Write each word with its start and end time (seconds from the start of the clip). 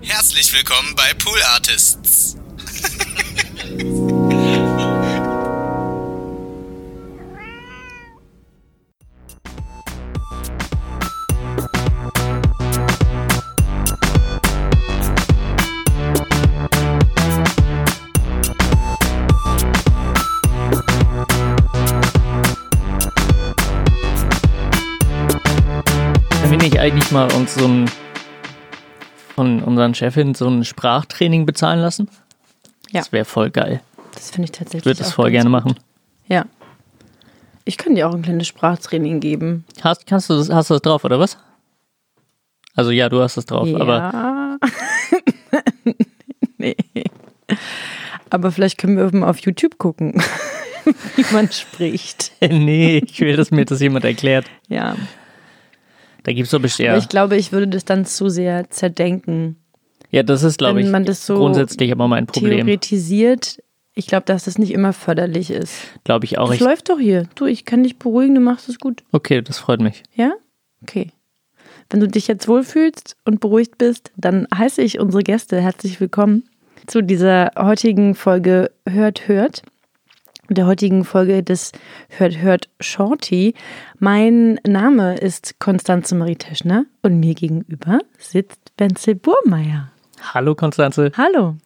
Herzlich 0.00 0.52
willkommen 0.52 0.94
bei 0.96 1.12
Pool 1.14 1.42
Artists. 1.54 2.36
Eigentlich 26.82 27.12
mal 27.12 27.32
uns 27.34 27.54
so 27.54 27.64
ein 27.64 27.88
von 29.34 29.62
unseren 29.62 29.94
Chefin 29.94 30.34
so 30.34 30.48
ein 30.48 30.64
Sprachtraining 30.64 31.46
bezahlen 31.46 31.80
lassen? 31.80 32.08
Ja. 32.90 33.00
Das 33.00 33.12
wäre 33.12 33.24
voll 33.24 33.50
geil. 33.50 33.80
Das 34.14 34.30
finde 34.30 34.46
ich 34.46 34.52
tatsächlich. 34.52 34.80
Ich 34.80 34.86
würde 34.86 34.98
das 34.98 35.12
voll 35.12 35.30
gerne 35.30 35.50
gut. 35.50 35.52
machen. 35.52 35.74
Ja. 36.28 36.44
Ich 37.64 37.78
kann 37.78 37.94
dir 37.94 38.08
auch 38.08 38.14
ein 38.14 38.22
kleines 38.22 38.46
Sprachtraining 38.48 39.20
geben. 39.20 39.64
Hast, 39.82 40.06
kannst 40.06 40.28
du 40.28 40.34
das, 40.34 40.50
hast 40.50 40.70
du 40.70 40.74
das 40.74 40.82
drauf, 40.82 41.04
oder 41.04 41.18
was? 41.18 41.38
Also 42.74 42.90
ja, 42.90 43.08
du 43.08 43.20
hast 43.20 43.36
das 43.36 43.46
drauf, 43.46 43.68
aber 43.74 43.96
ja. 43.96 44.58
nee. 46.58 46.76
Aber 48.30 48.50
vielleicht 48.50 48.78
können 48.78 48.96
wir 48.96 49.14
mal 49.14 49.28
auf 49.28 49.38
YouTube 49.40 49.76
gucken, 49.76 50.22
wie 51.16 51.24
man 51.32 51.52
spricht. 51.52 52.32
nee, 52.40 53.02
ich 53.04 53.20
will, 53.20 53.36
dass 53.36 53.50
mir 53.50 53.66
das 53.66 53.80
jemand 53.80 54.04
erklärt. 54.04 54.46
Ja. 54.68 54.96
Da 56.24 56.32
gibt 56.32 56.46
es 56.46 56.50
so 56.50 56.60
bestimmt. 56.60 56.96
Ich 56.98 57.08
glaube, 57.08 57.36
ich 57.36 57.52
würde 57.52 57.68
das 57.68 57.84
dann 57.84 58.04
zu 58.06 58.28
sehr 58.28 58.70
zerdenken. 58.70 59.56
ja, 60.10 60.22
das 60.22 60.42
ist, 60.42 60.58
glaube 60.58 60.78
wenn 60.78 60.86
ich, 60.86 60.92
man 60.92 61.04
das 61.04 61.26
so 61.26 61.36
grundsätzlich 61.36 61.90
aber 61.92 62.08
mein 62.08 62.26
Problem. 62.26 62.66
Theoretisiert. 62.66 63.62
Ich 63.94 64.06
glaube, 64.06 64.24
dass 64.24 64.44
das 64.44 64.56
nicht 64.58 64.72
immer 64.72 64.92
förderlich 64.94 65.50
ist. 65.50 65.74
Glaube 66.04 66.24
ich 66.24 66.38
auch. 66.38 66.48
Das 66.48 66.56
Ich, 66.56 66.62
läuft 66.62 66.88
doch 66.88 66.98
hier. 66.98 67.28
Du, 67.34 67.44
ich 67.44 67.64
kann 67.66 67.82
dich 67.82 67.98
beruhigen, 67.98 68.34
du 68.34 68.40
machst 68.40 68.68
es 68.68 68.78
gut. 68.78 69.02
okay, 69.12 69.42
das 69.42 69.58
freut 69.58 69.80
mich. 69.80 70.02
Ja? 70.14 70.32
Okay. 70.82 71.10
Wenn 71.90 72.00
du 72.00 72.08
dich 72.08 72.26
jetzt 72.26 72.48
wohlfühlst 72.48 73.16
und 73.26 73.40
beruhigt 73.40 73.76
bist, 73.76 74.10
dann 74.16 74.46
heiße 74.54 74.80
ich 74.80 74.98
unsere 74.98 75.22
Gäste 75.22 75.60
herzlich 75.60 76.00
willkommen 76.00 76.44
zu 76.86 77.02
dieser 77.02 77.50
heutigen 77.58 78.14
Folge 78.14 78.70
Hört, 78.88 79.28
Hört. 79.28 79.62
Der 80.48 80.66
heutigen 80.66 81.04
Folge 81.04 81.42
des 81.42 81.72
Hört, 82.08 82.38
Hört 82.38 82.68
Shorty. 82.80 83.54
Mein 84.00 84.58
Name 84.66 85.16
ist 85.16 85.60
Konstanze 85.60 86.14
Marie 86.16 86.34
Teschner 86.36 86.84
und 87.02 87.20
mir 87.20 87.34
gegenüber 87.34 88.00
sitzt 88.18 88.58
Wenzel 88.76 89.14
Burmeier. 89.14 89.92
Hallo 90.34 90.54
Konstanze. 90.56 91.12
Hallo. 91.16 91.56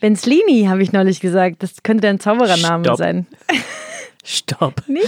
Benzlini, 0.00 0.64
habe 0.66 0.82
ich 0.82 0.92
neulich 0.92 1.20
gesagt. 1.20 1.62
Das 1.62 1.82
könnte 1.82 2.02
dein 2.02 2.18
Zauberername 2.20 2.84
Stopp. 2.84 2.96
sein. 2.96 3.26
Stopp. 4.24 4.82
Nicht? 4.88 5.06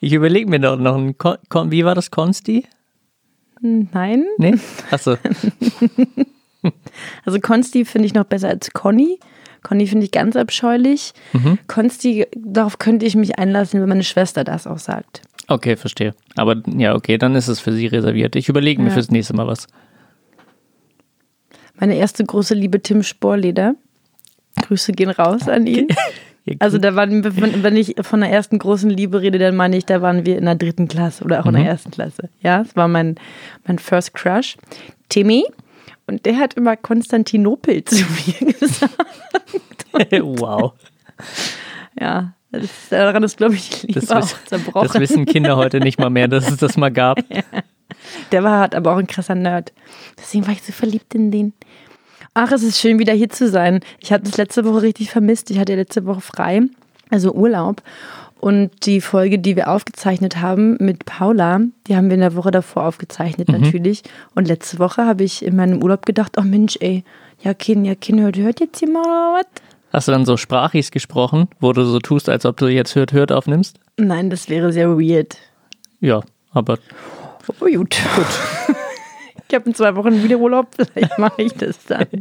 Ich 0.00 0.12
überlege 0.14 0.48
mir 0.48 0.60
doch 0.60 0.78
noch 0.78 0.96
einen 0.96 1.18
Kon 1.18 1.36
Kon 1.50 1.70
wie 1.70 1.84
war 1.84 1.94
das 1.94 2.10
Konsti? 2.10 2.66
Nein? 3.60 4.24
Nee? 4.38 4.54
Achso. 4.90 5.16
Also 7.24 7.40
Konsti 7.40 7.86
finde 7.86 8.04
ich 8.04 8.12
noch 8.12 8.24
besser 8.24 8.48
als 8.48 8.70
Conny. 8.74 9.18
Conny 9.62 9.86
finde 9.86 10.04
ich 10.06 10.10
ganz 10.12 10.36
abscheulich. 10.36 11.12
Konsti, 11.66 12.26
darauf 12.36 12.78
könnte 12.78 13.06
ich 13.06 13.14
mich 13.16 13.38
einlassen, 13.38 13.80
wenn 13.80 13.88
meine 13.88 14.04
Schwester 14.04 14.44
das 14.44 14.66
auch 14.66 14.78
sagt. 14.78 15.22
Okay, 15.48 15.76
verstehe. 15.76 16.14
Aber 16.36 16.56
ja, 16.76 16.94
okay, 16.94 17.18
dann 17.18 17.34
ist 17.34 17.48
es 17.48 17.60
für 17.60 17.72
sie 17.72 17.86
reserviert. 17.88 18.36
Ich 18.36 18.48
überlege 18.48 18.80
mir 18.80 18.88
Ja. 18.88 18.94
fürs 18.94 19.10
nächste 19.10 19.34
Mal 19.34 19.46
was. 19.46 19.66
Meine 21.78 21.96
erste 21.96 22.24
große 22.24 22.54
Liebe 22.54 22.80
Tim 22.82 23.02
Sporleder. 23.02 23.74
Grüße 24.62 24.92
gehen 24.92 25.10
raus 25.10 25.48
an 25.48 25.66
ihn. 25.66 25.88
Also 26.58 26.78
da 26.78 26.96
waren, 26.96 27.22
wenn 27.22 27.62
wenn 27.62 27.76
ich 27.76 27.94
von 28.00 28.20
der 28.22 28.30
ersten 28.30 28.58
großen 28.58 28.88
Liebe 28.90 29.20
rede, 29.20 29.38
dann 29.38 29.54
meine 29.54 29.76
ich, 29.76 29.84
da 29.84 30.00
waren 30.02 30.24
wir 30.26 30.36
in 30.38 30.46
der 30.46 30.54
dritten 30.56 30.88
Klasse 30.88 31.22
oder 31.22 31.40
auch 31.40 31.46
in 31.46 31.52
der 31.52 31.66
ersten 31.66 31.90
Klasse. 31.92 32.28
Ja, 32.40 32.62
es 32.62 32.74
war 32.74 32.88
mein, 32.88 33.16
mein 33.66 33.78
First 33.78 34.14
Crush. 34.14 34.56
Timmy. 35.10 35.44
Und 36.10 36.26
der 36.26 36.38
hat 36.38 36.54
immer 36.54 36.76
Konstantinopel 36.76 37.84
zu 37.84 38.04
mir 38.04 38.52
gesagt. 38.52 38.92
wow. 40.20 40.72
Ja, 41.98 42.34
das, 42.50 42.70
daran 42.90 43.22
ist, 43.22 43.36
glaube 43.36 43.54
ich, 43.54 43.82
die 43.82 43.92
Das, 43.92 44.10
auch 44.10 44.26
zerbrochen. 44.46 44.88
das 44.88 45.00
wissen 45.00 45.24
Kinder 45.24 45.56
heute 45.56 45.78
nicht 45.78 46.00
mal 46.00 46.10
mehr, 46.10 46.26
dass 46.26 46.50
es 46.50 46.56
das 46.58 46.76
mal 46.76 46.90
gab. 46.90 47.20
Der 48.32 48.42
war 48.42 48.58
halt 48.60 48.74
aber 48.74 48.92
auch 48.92 48.96
ein 48.96 49.06
krasser 49.06 49.34
Nerd. 49.34 49.72
Deswegen 50.18 50.46
war 50.46 50.52
ich 50.52 50.62
so 50.62 50.72
verliebt 50.72 51.14
in 51.14 51.30
den. 51.30 51.52
Ach, 52.34 52.50
es 52.50 52.62
ist 52.62 52.80
schön, 52.80 52.98
wieder 52.98 53.12
hier 53.12 53.28
zu 53.28 53.48
sein. 53.48 53.80
Ich 54.00 54.12
habe 54.12 54.24
das 54.24 54.36
letzte 54.36 54.64
Woche 54.64 54.82
richtig 54.82 55.10
vermisst. 55.10 55.50
Ich 55.50 55.58
hatte 55.58 55.72
ja 55.72 55.78
letzte 55.78 56.06
Woche 56.06 56.20
frei, 56.20 56.62
also 57.10 57.32
Urlaub. 57.32 57.82
Und 58.40 58.86
die 58.86 59.00
Folge, 59.00 59.38
die 59.38 59.54
wir 59.54 59.68
aufgezeichnet 59.68 60.40
haben 60.40 60.76
mit 60.80 61.04
Paula, 61.04 61.60
die 61.86 61.96
haben 61.96 62.08
wir 62.08 62.14
in 62.14 62.20
der 62.20 62.34
Woche 62.34 62.50
davor 62.50 62.84
aufgezeichnet 62.86 63.48
natürlich. 63.48 64.02
Und 64.34 64.48
letzte 64.48 64.78
Woche 64.78 65.04
habe 65.04 65.24
ich 65.24 65.44
in 65.44 65.56
meinem 65.56 65.82
Urlaub 65.82 66.06
gedacht, 66.06 66.36
oh 66.38 66.42
Mensch, 66.42 66.78
ey, 66.80 67.04
ja, 67.42 67.52
Kin, 67.52 67.84
ja, 67.84 67.94
Kin, 67.94 68.20
hört, 68.20 68.38
hört 68.38 68.60
jetzt 68.60 68.80
jemand 68.80 69.06
oder 69.06 69.40
was? 69.40 69.46
Hast 69.92 70.08
du 70.08 70.12
dann 70.12 70.24
so 70.24 70.36
Sprachis 70.36 70.90
gesprochen, 70.90 71.48
wo 71.58 71.72
du 71.72 71.84
so 71.84 71.98
tust, 71.98 72.28
als 72.28 72.46
ob 72.46 72.56
du 72.56 72.68
jetzt 72.68 72.94
hört, 72.94 73.12
hört 73.12 73.30
aufnimmst? 73.32 73.78
Nein, 73.98 74.30
das 74.30 74.48
wäre 74.48 74.72
sehr 74.72 74.88
weird. 74.98 75.36
Ja, 76.00 76.22
aber 76.52 76.78
Oh, 77.60 77.66
gut. 77.66 77.96
ich 79.48 79.54
habe 79.54 79.68
in 79.68 79.74
zwei 79.74 79.94
Wochen 79.96 80.22
wieder 80.22 80.38
Urlaub, 80.38 80.68
vielleicht 80.76 81.18
mache 81.18 81.42
ich 81.42 81.52
das 81.54 81.84
dann. 81.84 82.06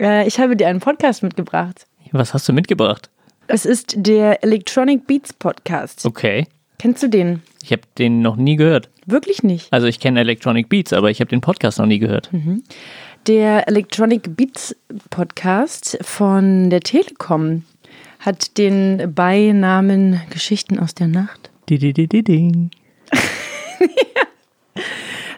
Äh, 0.00 0.26
ich 0.26 0.40
habe 0.40 0.56
dir 0.56 0.66
einen 0.66 0.80
Podcast 0.80 1.22
mitgebracht. 1.22 1.86
was 2.10 2.34
hast 2.34 2.48
du 2.48 2.52
mitgebracht? 2.52 3.10
Es 3.46 3.66
ist 3.66 3.94
der 3.96 4.42
Electronic 4.42 5.06
Beats 5.06 5.32
Podcast. 5.34 6.06
Okay. 6.06 6.46
Kennst 6.78 7.02
du 7.02 7.08
den? 7.08 7.42
Ich 7.62 7.72
habe 7.72 7.82
den 7.98 8.22
noch 8.22 8.36
nie 8.36 8.56
gehört. 8.56 8.88
Wirklich 9.06 9.42
nicht. 9.42 9.70
Also 9.70 9.86
ich 9.86 10.00
kenne 10.00 10.20
Electronic 10.20 10.68
Beats, 10.70 10.94
aber 10.94 11.10
ich 11.10 11.20
habe 11.20 11.28
den 11.28 11.42
Podcast 11.42 11.78
noch 11.78 11.86
nie 11.86 11.98
gehört. 11.98 12.30
Der 13.26 13.68
Electronic 13.68 14.34
Beats 14.34 14.74
Podcast 15.10 15.98
von 16.00 16.70
der 16.70 16.80
Telekom 16.80 17.64
hat 18.18 18.56
den 18.56 19.12
Beinamen 19.14 20.20
Geschichten 20.30 20.78
aus 20.78 20.94
der 20.94 21.08
Nacht. 21.08 21.50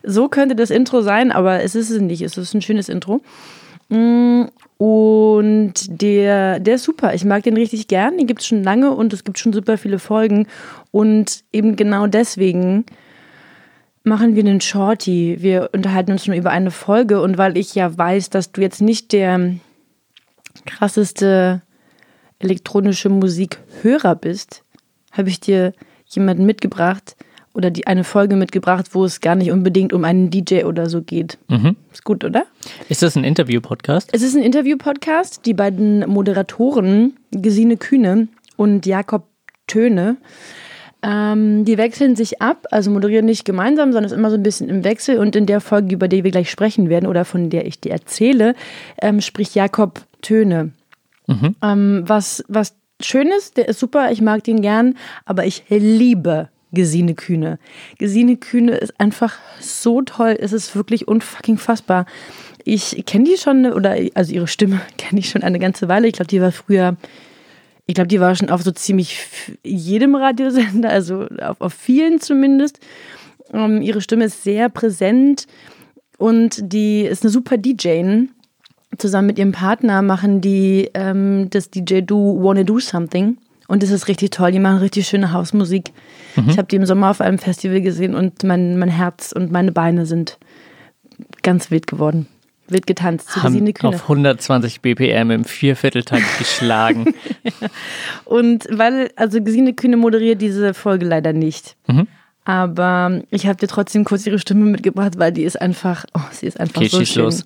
So 0.08 0.28
könnte 0.28 0.54
das 0.54 0.70
Intro 0.70 1.02
sein, 1.02 1.32
aber 1.32 1.64
es 1.64 1.74
ist 1.74 1.90
es 1.90 2.00
nicht. 2.00 2.22
Es 2.22 2.38
ist 2.38 2.54
ein 2.54 2.62
schönes 2.62 2.88
Intro. 2.88 3.22
Mm, 3.88 4.44
Und 4.78 5.74
der, 5.88 6.60
der 6.60 6.74
ist 6.74 6.84
super. 6.84 7.14
Ich 7.14 7.24
mag 7.24 7.42
den 7.44 7.56
richtig 7.56 7.88
gern. 7.88 8.18
Den 8.18 8.26
gibt 8.26 8.40
es 8.40 8.46
schon 8.46 8.62
lange 8.62 8.90
und 8.92 9.12
es 9.12 9.24
gibt 9.24 9.38
schon 9.38 9.52
super 9.52 9.78
viele 9.78 9.98
Folgen. 9.98 10.46
Und 10.90 11.44
eben 11.52 11.76
genau 11.76 12.06
deswegen 12.06 12.84
machen 14.02 14.34
wir 14.34 14.44
einen 14.44 14.60
Shorty. 14.60 15.38
Wir 15.40 15.70
unterhalten 15.72 16.12
uns 16.12 16.26
nur 16.26 16.36
über 16.36 16.50
eine 16.50 16.70
Folge. 16.70 17.20
Und 17.22 17.38
weil 17.38 17.56
ich 17.56 17.74
ja 17.74 17.96
weiß, 17.96 18.30
dass 18.30 18.52
du 18.52 18.60
jetzt 18.60 18.82
nicht 18.82 19.12
der 19.12 19.54
krasseste 20.66 21.62
elektronische 22.38 23.08
Musikhörer 23.08 24.14
bist, 24.14 24.62
habe 25.12 25.30
ich 25.30 25.40
dir 25.40 25.72
jemanden 26.06 26.44
mitgebracht 26.44 27.16
oder 27.56 27.70
die, 27.70 27.86
eine 27.86 28.04
Folge 28.04 28.36
mitgebracht, 28.36 28.88
wo 28.92 29.04
es 29.04 29.20
gar 29.20 29.34
nicht 29.34 29.50
unbedingt 29.50 29.92
um 29.92 30.04
einen 30.04 30.30
DJ 30.30 30.64
oder 30.64 30.88
so 30.88 31.00
geht. 31.02 31.38
Ist 31.92 32.04
gut, 32.04 32.22
oder? 32.22 32.44
Ist 32.88 33.02
das 33.02 33.16
ein 33.16 33.24
Interview-Podcast? 33.24 34.10
Es 34.12 34.22
ist 34.22 34.36
ein 34.36 34.42
Interview-Podcast. 34.42 35.46
Die 35.46 35.54
beiden 35.54 36.00
Moderatoren, 36.08 37.16
Gesine 37.30 37.78
Kühne 37.78 38.28
und 38.56 38.84
Jakob 38.84 39.24
Töne, 39.66 40.18
ähm, 41.02 41.64
die 41.64 41.78
wechseln 41.78 42.14
sich 42.14 42.42
ab, 42.42 42.66
also 42.70 42.90
moderieren 42.90 43.26
nicht 43.26 43.44
gemeinsam, 43.44 43.92
sondern 43.92 44.04
es 44.04 44.12
ist 44.12 44.18
immer 44.18 44.30
so 44.30 44.36
ein 44.36 44.42
bisschen 44.42 44.68
im 44.68 44.84
Wechsel. 44.84 45.18
Und 45.18 45.34
in 45.34 45.46
der 45.46 45.60
Folge, 45.60 45.94
über 45.94 46.08
die 46.08 46.24
wir 46.24 46.30
gleich 46.30 46.50
sprechen 46.50 46.90
werden 46.90 47.06
oder 47.06 47.24
von 47.24 47.48
der 47.48 47.66
ich 47.66 47.80
dir 47.80 47.92
erzähle, 47.92 48.54
ähm, 49.00 49.22
spricht 49.22 49.54
Jakob 49.54 50.02
Töne. 50.20 50.72
Ähm, 51.62 52.04
was, 52.06 52.44
was 52.48 52.74
schön 53.00 53.28
ist, 53.28 53.56
der 53.56 53.68
ist 53.68 53.80
super, 53.80 54.10
ich 54.12 54.20
mag 54.20 54.44
den 54.44 54.60
gern, 54.60 54.94
aber 55.24 55.46
ich 55.46 55.64
liebe 55.68 56.48
Gesine 56.72 57.14
Kühne. 57.14 57.58
Gesine 57.98 58.36
Kühne 58.36 58.76
ist 58.76 58.98
einfach 59.00 59.34
so 59.60 60.02
toll, 60.02 60.36
es 60.38 60.52
ist 60.52 60.74
wirklich 60.74 61.08
unfucking 61.08 61.58
fassbar. 61.58 62.06
Ich 62.64 63.04
kenne 63.06 63.24
die 63.24 63.36
schon, 63.36 63.66
oder 63.66 63.96
also 64.14 64.32
ihre 64.32 64.48
Stimme 64.48 64.80
kenne 64.98 65.20
ich 65.20 65.28
schon 65.30 65.42
eine 65.42 65.58
ganze 65.58 65.88
Weile. 65.88 66.08
Ich 66.08 66.14
glaube, 66.14 66.28
die 66.28 66.40
war 66.40 66.52
früher, 66.52 66.96
ich 67.86 67.94
glaube, 67.94 68.08
die 68.08 68.20
war 68.20 68.34
schon 68.34 68.50
auf 68.50 68.62
so 68.62 68.72
ziemlich 68.72 69.20
jedem 69.62 70.14
Radiosender, 70.14 70.90
also 70.90 71.26
auf, 71.40 71.60
auf 71.60 71.72
vielen 71.72 72.20
zumindest. 72.20 72.80
Ähm, 73.52 73.80
ihre 73.80 74.00
Stimme 74.00 74.24
ist 74.24 74.42
sehr 74.42 74.68
präsent 74.68 75.46
und 76.18 76.72
die 76.72 77.02
ist 77.02 77.22
eine 77.22 77.30
super 77.30 77.56
DJ. 77.56 78.24
Zusammen 78.98 79.26
mit 79.26 79.38
ihrem 79.38 79.52
Partner 79.52 80.02
machen 80.02 80.40
die 80.40 80.90
ähm, 80.94 81.48
das 81.50 81.70
DJ-Do 81.70 82.38
Wanna 82.42 82.62
Do 82.62 82.78
Something. 82.78 83.36
Und 83.68 83.82
das 83.82 83.90
ist 83.90 84.08
richtig 84.08 84.30
toll. 84.30 84.52
Die 84.52 84.58
machen 84.58 84.78
richtig 84.78 85.06
schöne 85.08 85.32
Hausmusik. 85.32 85.92
Ich 86.48 86.56
habe 86.58 86.68
die 86.68 86.76
im 86.76 86.86
Sommer 86.86 87.10
auf 87.10 87.20
einem 87.20 87.38
Festival 87.38 87.80
gesehen 87.80 88.14
und 88.14 88.42
mein, 88.44 88.78
mein 88.78 88.88
Herz 88.90 89.32
und 89.32 89.50
meine 89.50 89.72
Beine 89.72 90.06
sind 90.06 90.38
ganz 91.42 91.70
wild 91.70 91.86
geworden. 91.86 92.26
wird 92.68 92.86
getanzt 92.86 93.30
zu 93.30 93.42
Haben 93.42 93.52
Gesine 93.54 93.72
Kühne. 93.72 93.94
auf 93.94 94.02
120 94.02 94.80
BPM 94.82 95.30
im 95.30 95.44
Viervierteltakt 95.44 96.24
geschlagen. 96.38 97.14
Und 98.24 98.66
weil, 98.70 99.10
also 99.16 99.40
Gesine 99.42 99.74
Kühne 99.74 99.96
moderiert 99.96 100.40
diese 100.42 100.74
Folge 100.74 101.06
leider 101.06 101.32
nicht. 101.32 101.76
Mhm. 101.86 102.06
Aber 102.44 103.22
ich 103.30 103.46
habe 103.46 103.56
dir 103.56 103.66
trotzdem 103.68 104.04
kurz 104.04 104.26
ihre 104.26 104.38
Stimme 104.38 104.66
mitgebracht, 104.66 105.14
weil 105.18 105.32
die 105.32 105.42
ist 105.42 105.60
einfach, 105.60 106.04
oh, 106.14 106.20
sie 106.30 106.46
ist 106.46 106.60
einfach 106.60 106.76
Okay, 106.76 106.88
so 106.88 107.04
schön. 107.04 107.24
los. 107.24 107.44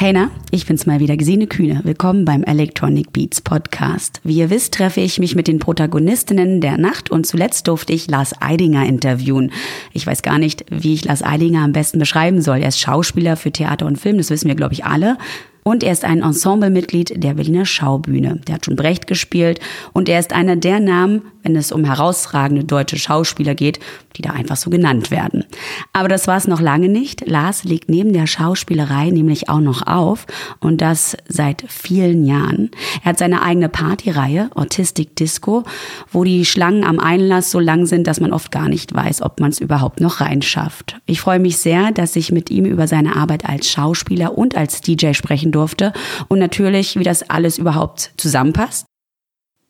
Hey 0.00 0.12
na, 0.12 0.30
ich 0.52 0.64
bin's 0.64 0.86
mal 0.86 1.00
wieder, 1.00 1.16
Gesine 1.16 1.48
Kühne. 1.48 1.80
Willkommen 1.82 2.24
beim 2.24 2.44
Electronic 2.44 3.12
Beats 3.12 3.40
Podcast. 3.40 4.20
Wie 4.22 4.36
ihr 4.36 4.48
wisst, 4.48 4.74
treffe 4.74 5.00
ich 5.00 5.18
mich 5.18 5.34
mit 5.34 5.48
den 5.48 5.58
Protagonistinnen 5.58 6.60
der 6.60 6.78
Nacht 6.78 7.10
und 7.10 7.26
zuletzt 7.26 7.66
durfte 7.66 7.92
ich 7.92 8.08
Lars 8.08 8.40
Eidinger 8.40 8.86
interviewen. 8.86 9.50
Ich 9.92 10.06
weiß 10.06 10.22
gar 10.22 10.38
nicht, 10.38 10.64
wie 10.70 10.94
ich 10.94 11.04
Lars 11.04 11.24
Eidinger 11.24 11.64
am 11.64 11.72
besten 11.72 11.98
beschreiben 11.98 12.42
soll. 12.42 12.58
Er 12.58 12.68
ist 12.68 12.78
Schauspieler 12.78 13.36
für 13.36 13.50
Theater 13.50 13.86
und 13.86 13.98
Film, 13.98 14.18
das 14.18 14.30
wissen 14.30 14.46
wir, 14.46 14.54
glaube 14.54 14.74
ich, 14.74 14.84
alle. 14.84 15.18
Und 15.62 15.82
er 15.82 15.92
ist 15.92 16.04
ein 16.04 16.22
Ensemblemitglied 16.22 17.22
der 17.22 17.34
Berliner 17.34 17.66
Schaubühne. 17.66 18.40
Der 18.46 18.56
hat 18.56 18.64
schon 18.64 18.76
Brecht 18.76 19.06
gespielt 19.06 19.60
und 19.92 20.08
er 20.08 20.18
ist 20.18 20.32
einer 20.32 20.56
der 20.56 20.80
Namen, 20.80 21.22
wenn 21.42 21.56
es 21.56 21.72
um 21.72 21.84
herausragende 21.84 22.64
deutsche 22.64 22.98
Schauspieler 22.98 23.54
geht, 23.54 23.78
die 24.16 24.22
da 24.22 24.30
einfach 24.30 24.56
so 24.56 24.70
genannt 24.70 25.10
werden. 25.10 25.44
Aber 25.92 26.08
das 26.08 26.26
war 26.26 26.36
es 26.36 26.48
noch 26.48 26.60
lange 26.60 26.88
nicht. 26.88 27.26
Lars 27.26 27.64
legt 27.64 27.88
neben 27.88 28.12
der 28.12 28.26
Schauspielerei 28.26 29.10
nämlich 29.10 29.48
auch 29.48 29.60
noch 29.60 29.86
auf 29.86 30.26
und 30.60 30.80
das 30.80 31.16
seit 31.28 31.64
vielen 31.68 32.24
Jahren. 32.24 32.70
Er 33.02 33.10
hat 33.10 33.18
seine 33.18 33.42
eigene 33.42 33.68
Partyreihe, 33.68 34.50
Autistic 34.54 35.16
Disco, 35.16 35.64
wo 36.10 36.24
die 36.24 36.44
Schlangen 36.44 36.84
am 36.84 36.98
Einlass 36.98 37.50
so 37.50 37.60
lang 37.60 37.86
sind, 37.86 38.06
dass 38.06 38.20
man 38.20 38.32
oft 38.32 38.50
gar 38.50 38.68
nicht 38.68 38.94
weiß, 38.94 39.22
ob 39.22 39.40
man 39.40 39.50
es 39.50 39.60
überhaupt 39.60 40.00
noch 40.00 40.20
reinschafft. 40.20 40.96
Ich 41.06 41.20
freue 41.20 41.38
mich 41.38 41.58
sehr, 41.58 41.92
dass 41.92 42.16
ich 42.16 42.32
mit 42.32 42.50
ihm 42.50 42.64
über 42.64 42.86
seine 42.88 43.16
Arbeit 43.16 43.48
als 43.48 43.70
Schauspieler 43.70 44.36
und 44.36 44.56
als 44.56 44.80
DJ 44.80 45.12
sprechen 45.12 45.47
durfte 45.52 45.92
und 46.28 46.38
natürlich, 46.38 46.98
wie 46.98 47.04
das 47.04 47.28
alles 47.28 47.58
überhaupt 47.58 48.12
zusammenpasst. 48.16 48.86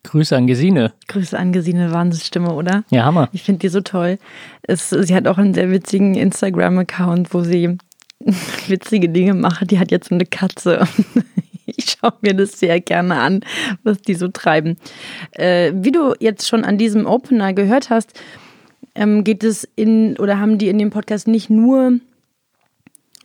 Grüße 0.03 0.35
an 0.35 0.47
Gesine. 0.47 0.93
Grüße 1.07 1.37
an 1.37 1.51
Gesine, 1.51 1.91
Wahnsinnsstimme, 1.91 2.53
oder? 2.53 2.83
Ja, 2.89 3.03
Hammer. 3.05 3.29
Ich 3.33 3.43
finde 3.43 3.59
die 3.59 3.69
so 3.69 3.81
toll. 3.81 4.17
Es, 4.61 4.89
sie 4.89 5.13
hat 5.13 5.27
auch 5.27 5.37
einen 5.37 5.53
sehr 5.53 5.71
witzigen 5.71 6.15
Instagram-Account, 6.15 7.33
wo 7.33 7.41
sie 7.41 7.77
witzige 8.67 9.09
Dinge 9.09 9.33
macht. 9.33 9.69
Die 9.71 9.79
hat 9.79 9.91
jetzt 9.91 10.09
so 10.09 10.15
eine 10.15 10.25
Katze. 10.25 10.87
Ich 11.77 11.95
schaue 12.01 12.13
mir 12.21 12.33
das 12.33 12.59
sehr 12.59 12.81
gerne 12.81 13.21
an, 13.21 13.41
was 13.83 14.01
die 14.01 14.15
so 14.15 14.27
treiben. 14.27 14.77
Äh, 15.31 15.71
wie 15.75 15.91
du 15.91 16.13
jetzt 16.19 16.47
schon 16.47 16.65
an 16.65 16.77
diesem 16.77 17.05
Opener 17.05 17.53
gehört 17.53 17.89
hast, 17.89 18.19
ähm, 18.95 19.23
geht 19.23 19.43
es 19.43 19.67
in 19.75 20.17
oder 20.17 20.39
haben 20.39 20.57
die 20.57 20.67
in 20.67 20.77
dem 20.77 20.89
Podcast 20.89 21.27
nicht 21.27 21.49
nur 21.49 21.99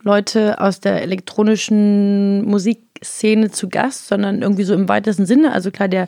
Leute 0.05 0.61
aus 0.61 0.79
der 0.79 1.01
elektronischen 1.01 2.45
Musikszene 2.45 3.49
zu 3.49 3.69
Gast, 3.69 4.07
sondern 4.07 4.43
irgendwie 4.43 4.63
so 4.63 4.75
im 4.75 4.87
weitesten 4.87 5.25
Sinne. 5.25 5.51
Also 5.51 5.71
klar, 5.71 5.89
der 5.89 6.07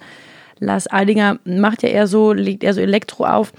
Lars 0.60 0.90
Eidinger 0.90 1.40
macht 1.46 1.82
ja 1.82 1.90
eher 1.90 2.08
so, 2.08 2.32
legt 2.32 2.64
eher 2.64 2.76
so 2.76 2.80
Elektro 2.80 3.26
auf. 3.26 3.52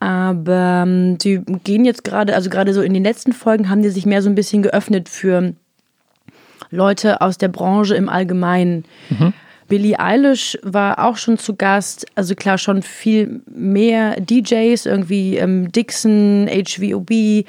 Aber 0.00 0.84
ähm, 0.86 1.18
die 1.18 1.42
gehen 1.64 1.84
jetzt 1.84 2.04
gerade, 2.04 2.34
also 2.34 2.48
gerade 2.48 2.72
so 2.72 2.80
in 2.80 2.94
den 2.94 3.04
letzten 3.04 3.32
Folgen 3.32 3.68
haben 3.68 3.82
die 3.82 3.90
sich 3.90 4.06
mehr 4.06 4.22
so 4.22 4.30
ein 4.30 4.34
bisschen 4.34 4.62
geöffnet 4.62 5.10
für 5.10 5.52
Leute 6.70 7.20
aus 7.20 7.36
der 7.36 7.48
Branche 7.48 7.94
im 7.94 8.08
Allgemeinen. 8.08 8.84
Billie 9.68 9.98
Eilish 9.98 10.58
war 10.62 11.04
auch 11.04 11.16
schon 11.16 11.38
zu 11.38 11.54
Gast, 11.54 12.06
also 12.14 12.34
klar 12.34 12.56
schon 12.56 12.82
viel 12.82 13.42
mehr 13.46 14.18
DJs, 14.20 14.86
irgendwie 14.86 15.36
ähm, 15.36 15.70
Dixon, 15.70 16.48
HVOB, 16.48 17.44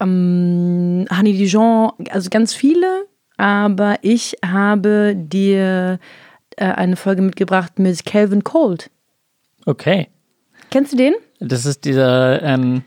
ähm, 0.00 1.06
Honey 1.10 1.32
Dijon, 1.32 1.92
also 2.10 2.30
ganz 2.30 2.54
viele. 2.54 3.06
Aber 3.36 3.96
ich 4.02 4.36
habe 4.44 5.14
dir 5.16 5.98
äh, 6.56 6.64
eine 6.64 6.96
Folge 6.96 7.22
mitgebracht 7.22 7.78
mit 7.78 8.04
Calvin 8.06 8.44
Cold. 8.44 8.90
Okay. 9.66 10.08
Kennst 10.70 10.92
du 10.92 10.96
den? 10.96 11.14
Das 11.38 11.66
ist 11.66 11.84
dieser 11.84 12.42
ähm, 12.42 12.82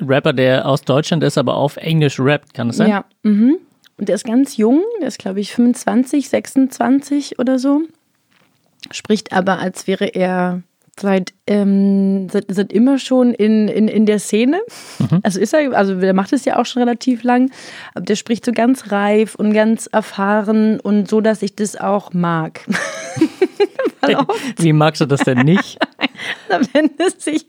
Rapper, 0.00 0.32
der 0.32 0.66
aus 0.66 0.82
Deutschland 0.82 1.22
ist, 1.22 1.36
aber 1.38 1.56
auf 1.56 1.76
Englisch 1.76 2.18
rappt, 2.18 2.54
kann 2.54 2.68
das 2.68 2.78
sein? 2.78 2.88
Ja. 2.88 3.04
Mhm. 3.22 3.58
Und 3.98 4.08
der 4.08 4.14
ist 4.14 4.24
ganz 4.24 4.56
jung, 4.56 4.82
der 5.00 5.08
ist 5.08 5.18
glaube 5.18 5.40
ich 5.40 5.54
25, 5.54 6.28
26 6.28 7.38
oder 7.38 7.58
so. 7.58 7.82
Spricht 8.90 9.32
aber, 9.32 9.58
als 9.58 9.86
wäre 9.86 10.06
er 10.06 10.62
seit, 10.98 11.34
ähm, 11.46 12.28
seit, 12.30 12.46
seit 12.48 12.72
immer 12.72 12.98
schon 12.98 13.32
in, 13.34 13.68
in, 13.68 13.88
in 13.88 14.06
der 14.06 14.18
Szene. 14.18 14.60
Also 15.22 15.40
ist 15.40 15.52
er, 15.52 15.72
also 15.72 16.00
der 16.00 16.14
macht 16.14 16.32
es 16.32 16.44
ja 16.44 16.58
auch 16.58 16.66
schon 16.66 16.82
relativ 16.82 17.22
lang, 17.22 17.50
aber 17.94 18.04
der 18.04 18.16
spricht 18.16 18.44
so 18.44 18.52
ganz 18.52 18.90
reif 18.90 19.34
und 19.34 19.52
ganz 19.52 19.86
erfahren 19.86 20.80
und 20.80 21.08
so, 21.08 21.20
dass 21.20 21.42
ich 21.42 21.54
das 21.54 21.76
auch 21.76 22.12
mag. 22.12 22.60
Wie 24.58 24.72
magst 24.72 25.00
du 25.00 25.06
das 25.06 25.20
denn 25.20 25.38
nicht? 25.38 25.78
wenn 26.72 26.90
es 26.98 27.22
sich 27.24 27.46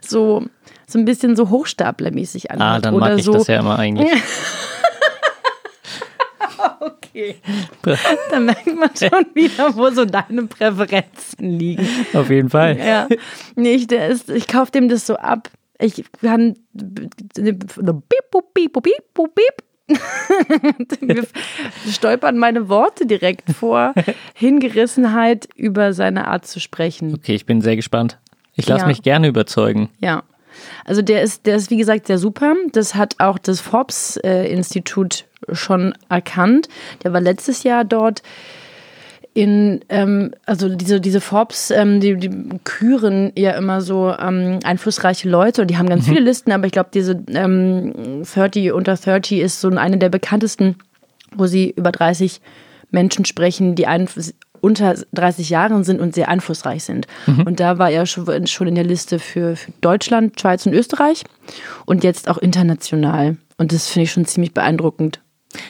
so, 0.00 0.44
so 0.86 0.98
ein 0.98 1.04
bisschen 1.04 1.36
so 1.36 1.50
hochstaplermäßig 1.50 2.50
anhört. 2.50 2.70
Ah, 2.70 2.80
dann 2.80 2.94
oder 2.94 3.08
mag 3.08 3.18
ich 3.18 3.24
so, 3.24 3.32
das 3.32 3.48
ja 3.48 3.60
immer 3.60 3.78
eigentlich. 3.78 4.08
Okay. 7.14 7.36
Da 8.30 8.40
merkt 8.40 8.66
man 8.74 8.90
schon 8.96 9.26
wieder, 9.34 9.76
wo 9.76 9.90
so 9.90 10.04
deine 10.04 10.46
Präferenzen 10.46 11.58
liegen. 11.58 11.86
Auf 12.14 12.30
jeden 12.30 12.48
Fall. 12.50 12.78
Ja. 12.78 13.06
Nee, 13.56 13.84
der 13.86 14.08
ist, 14.08 14.30
ich 14.30 14.48
kaufe 14.48 14.72
dem 14.72 14.88
das 14.88 15.06
so 15.06 15.16
ab. 15.16 15.50
Ich 15.78 16.02
kann. 16.20 16.56
Mir 21.00 21.26
stolpern 21.90 22.38
meine 22.38 22.68
Worte 22.68 23.06
direkt 23.06 23.50
vor 23.52 23.92
Hingerissenheit 24.34 25.48
über 25.56 25.92
seine 25.92 26.28
Art 26.28 26.46
zu 26.46 26.60
sprechen. 26.60 27.14
Okay, 27.14 27.34
ich 27.34 27.46
bin 27.46 27.60
sehr 27.60 27.76
gespannt. 27.76 28.18
Ich 28.54 28.66
lasse 28.68 28.82
Ja. 28.82 28.86
mich 28.88 29.02
gerne 29.02 29.28
überzeugen. 29.28 29.88
Ja. 29.98 30.22
Also 30.84 31.02
der 31.02 31.22
ist, 31.22 31.46
der 31.46 31.56
ist 31.56 31.70
wie 31.70 31.76
gesagt 31.76 32.06
sehr 32.06 32.18
super. 32.18 32.54
Das 32.72 32.94
hat 32.94 33.16
auch 33.18 33.38
das 33.38 33.60
Forbes-Institut 33.60 35.24
schon 35.52 35.94
erkannt. 36.08 36.68
Der 37.04 37.12
war 37.12 37.20
letztes 37.20 37.62
Jahr 37.62 37.84
dort 37.84 38.22
in, 39.34 39.80
ähm, 39.88 40.32
also 40.44 40.68
diese, 40.68 41.00
diese 41.00 41.20
Forbes, 41.20 41.70
ähm, 41.70 42.00
die, 42.00 42.16
die 42.16 42.30
küren 42.64 43.32
ja 43.36 43.52
immer 43.52 43.80
so 43.80 44.14
ähm, 44.18 44.58
einflussreiche 44.62 45.28
Leute 45.28 45.62
und 45.62 45.68
die 45.68 45.78
haben 45.78 45.88
ganz 45.88 46.06
viele 46.06 46.20
Listen, 46.20 46.52
aber 46.52 46.66
ich 46.66 46.72
glaube, 46.72 46.90
diese 46.92 47.22
ähm, 47.28 48.24
30 48.24 48.72
unter 48.72 48.94
30 48.94 49.40
ist 49.40 49.60
so 49.60 49.70
eine 49.70 49.96
der 49.96 50.10
bekanntesten, 50.10 50.76
wo 51.34 51.46
sie 51.46 51.70
über 51.70 51.92
30 51.92 52.40
Menschen 52.90 53.24
sprechen, 53.24 53.74
die 53.74 53.88
einf- 53.88 54.34
unter 54.62 54.94
30 55.12 55.50
Jahren 55.50 55.84
sind 55.84 56.00
und 56.00 56.14
sehr 56.14 56.28
einflussreich 56.28 56.84
sind. 56.84 57.06
Und 57.44 57.60
da 57.60 57.78
war 57.78 57.90
er 57.90 58.06
schon 58.06 58.46
schon 58.46 58.68
in 58.68 58.74
der 58.74 58.84
Liste 58.84 59.18
für, 59.18 59.56
für 59.56 59.72
Deutschland, 59.80 60.40
Schweiz 60.40 60.64
und 60.64 60.72
Österreich 60.72 61.24
und 61.84 62.04
jetzt 62.04 62.28
auch 62.28 62.38
international. 62.38 63.36
Und 63.58 63.72
das 63.72 63.88
finde 63.88 64.04
ich 64.04 64.12
schon 64.12 64.24
ziemlich 64.24 64.54
beeindruckend. 64.54 65.20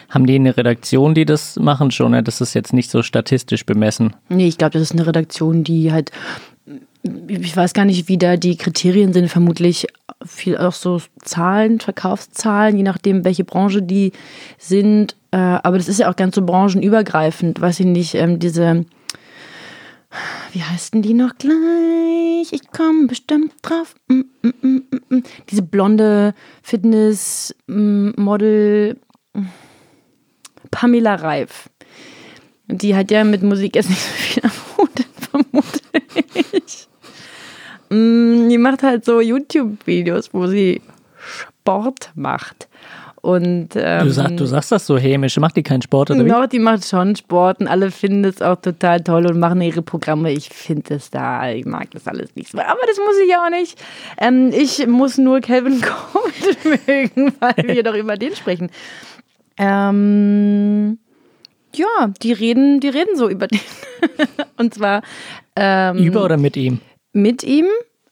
Haben 0.09 0.27
die 0.27 0.37
eine 0.37 0.57
Redaktion, 0.57 1.15
die 1.15 1.25
das 1.25 1.57
machen 1.57 1.91
schon? 1.91 2.23
Das 2.25 2.41
ist 2.41 2.55
jetzt 2.55 2.73
nicht 2.73 2.91
so 2.91 3.03
statistisch 3.03 3.67
bemessen. 3.67 4.15
Nee, 4.29 4.47
ich 4.47 4.59
glaube, 4.59 4.73
das 4.73 4.83
ist 4.83 4.93
eine 4.93 5.07
Redaktion, 5.07 5.65
die 5.65 5.93
halt, 5.93 6.13
ich 7.03 7.57
weiß 7.57 7.75
gar 7.75 7.85
nicht, 7.85 8.07
wie 8.09 8.19
da 8.19 8.37
die 8.37 8.57
Kriterien 8.57 9.13
sind, 9.13 9.29
vermutlich 9.29 9.87
viel 10.25 10.57
auch 10.57 10.73
so 10.73 11.03
Zahlen, 11.21 11.81
Verkaufszahlen, 11.81 12.77
je 12.77 12.85
nachdem, 12.85 13.25
welche 13.25 13.43
Branche 13.45 13.83
die 13.83 14.13
sind. 14.59 15.17
Äh, 15.33 15.39
Aber 15.39 15.79
das 15.79 15.89
ist 15.89 15.99
ja 15.99 16.09
auch 16.11 16.17
ganz 16.17 16.37
so 16.37 16.45
branchenübergreifend, 16.45 17.61
weiß 17.61 17.81
ich 17.81 17.87
nicht, 17.87 18.15
ähm, 18.15 18.39
diese, 18.39 18.85
wie 20.53 20.63
heißen 20.63 21.03
die 21.03 21.15
noch 21.15 21.37
gleich? 21.39 22.53
Ich 22.53 22.71
komme 22.71 23.09
bestimmt 23.09 23.53
drauf. 23.63 23.97
Mm, 24.09 24.21
mm, 24.43 24.83
mm. 25.09 25.23
Diese 25.51 25.63
blonde 25.63 26.35
Fitness-Model 26.63 28.97
Pamela 30.71 31.15
Reif. 31.17 31.69
Die 32.69 32.95
hat 32.97 33.11
ja 33.11 33.25
mit 33.25 33.43
Musik 33.43 33.75
jetzt 33.77 33.91
nicht 33.91 34.01
so 34.01 34.13
viel 34.13 34.43
am 34.45 34.53
Hut, 34.77 34.91
vermute 35.31 35.81
ich. 36.53 36.89
Mm, 37.93 38.49
Die 38.49 38.59
macht 38.59 38.83
halt 38.83 39.05
so 39.05 39.21
YouTube-Videos, 39.21 40.31
wo 40.33 40.47
sie 40.47 40.81
Sport 41.19 42.11
macht. 42.15 42.69
Und 43.21 43.69
ähm, 43.77 44.07
Du, 44.07 44.11
sag, 44.11 44.37
du 44.37 44.45
sagst 44.47 44.73
das 44.73 44.85
so 44.85 44.99
hämisch. 44.99 45.37
Macht 45.39 45.57
die 45.57 45.63
keinen 45.63 45.81
Sport 45.83 46.11
oder 46.11 46.25
wie? 46.25 46.29
Doch, 46.29 46.47
die 46.47 46.59
macht 46.59 46.85
schon 46.89 47.15
Sport 47.15 47.61
und 47.61 47.69
alle 47.69 47.93
finden 47.93 48.25
es 48.25 48.43
auch 48.43 48.61
total 48.61 49.01
toll 49.01 49.27
und 49.27 49.39
machen 49.39 49.61
ihre 49.61 49.81
Programme. 49.81 50.33
Ich 50.33 50.49
finde 50.49 50.95
es 50.97 51.09
da, 51.11 51.49
ich 51.49 51.65
mag 51.65 51.89
das 51.93 52.09
alles 52.09 52.35
nicht 52.35 52.51
so. 52.51 52.59
Aber 52.59 52.81
das 52.85 52.97
muss 52.97 53.17
ich 53.25 53.37
auch 53.37 53.49
nicht. 53.51 53.81
Ähm, 54.19 54.51
ich 54.53 54.85
muss 54.89 55.19
nur 55.19 55.41
Calvin 55.41 55.81
Cold 56.13 56.87
mögen, 56.87 57.33
weil 57.39 57.69
wir 57.69 57.83
doch 57.85 57.95
über 57.95 58.17
den 58.17 58.35
sprechen. 58.35 58.71
Ähm, 59.57 60.99
ja, 61.75 61.87
die 62.23 62.33
reden, 62.33 62.81
die 62.81 62.89
reden 62.89 63.17
so 63.17 63.29
über 63.29 63.47
den. 63.47 63.61
und 64.59 64.75
zwar 64.75 65.03
ähm, 65.55 65.99
Über 65.99 66.25
oder 66.25 66.37
mit 66.37 66.57
ihm? 66.57 66.81
Mit 67.13 67.43
ihm. 67.43 67.67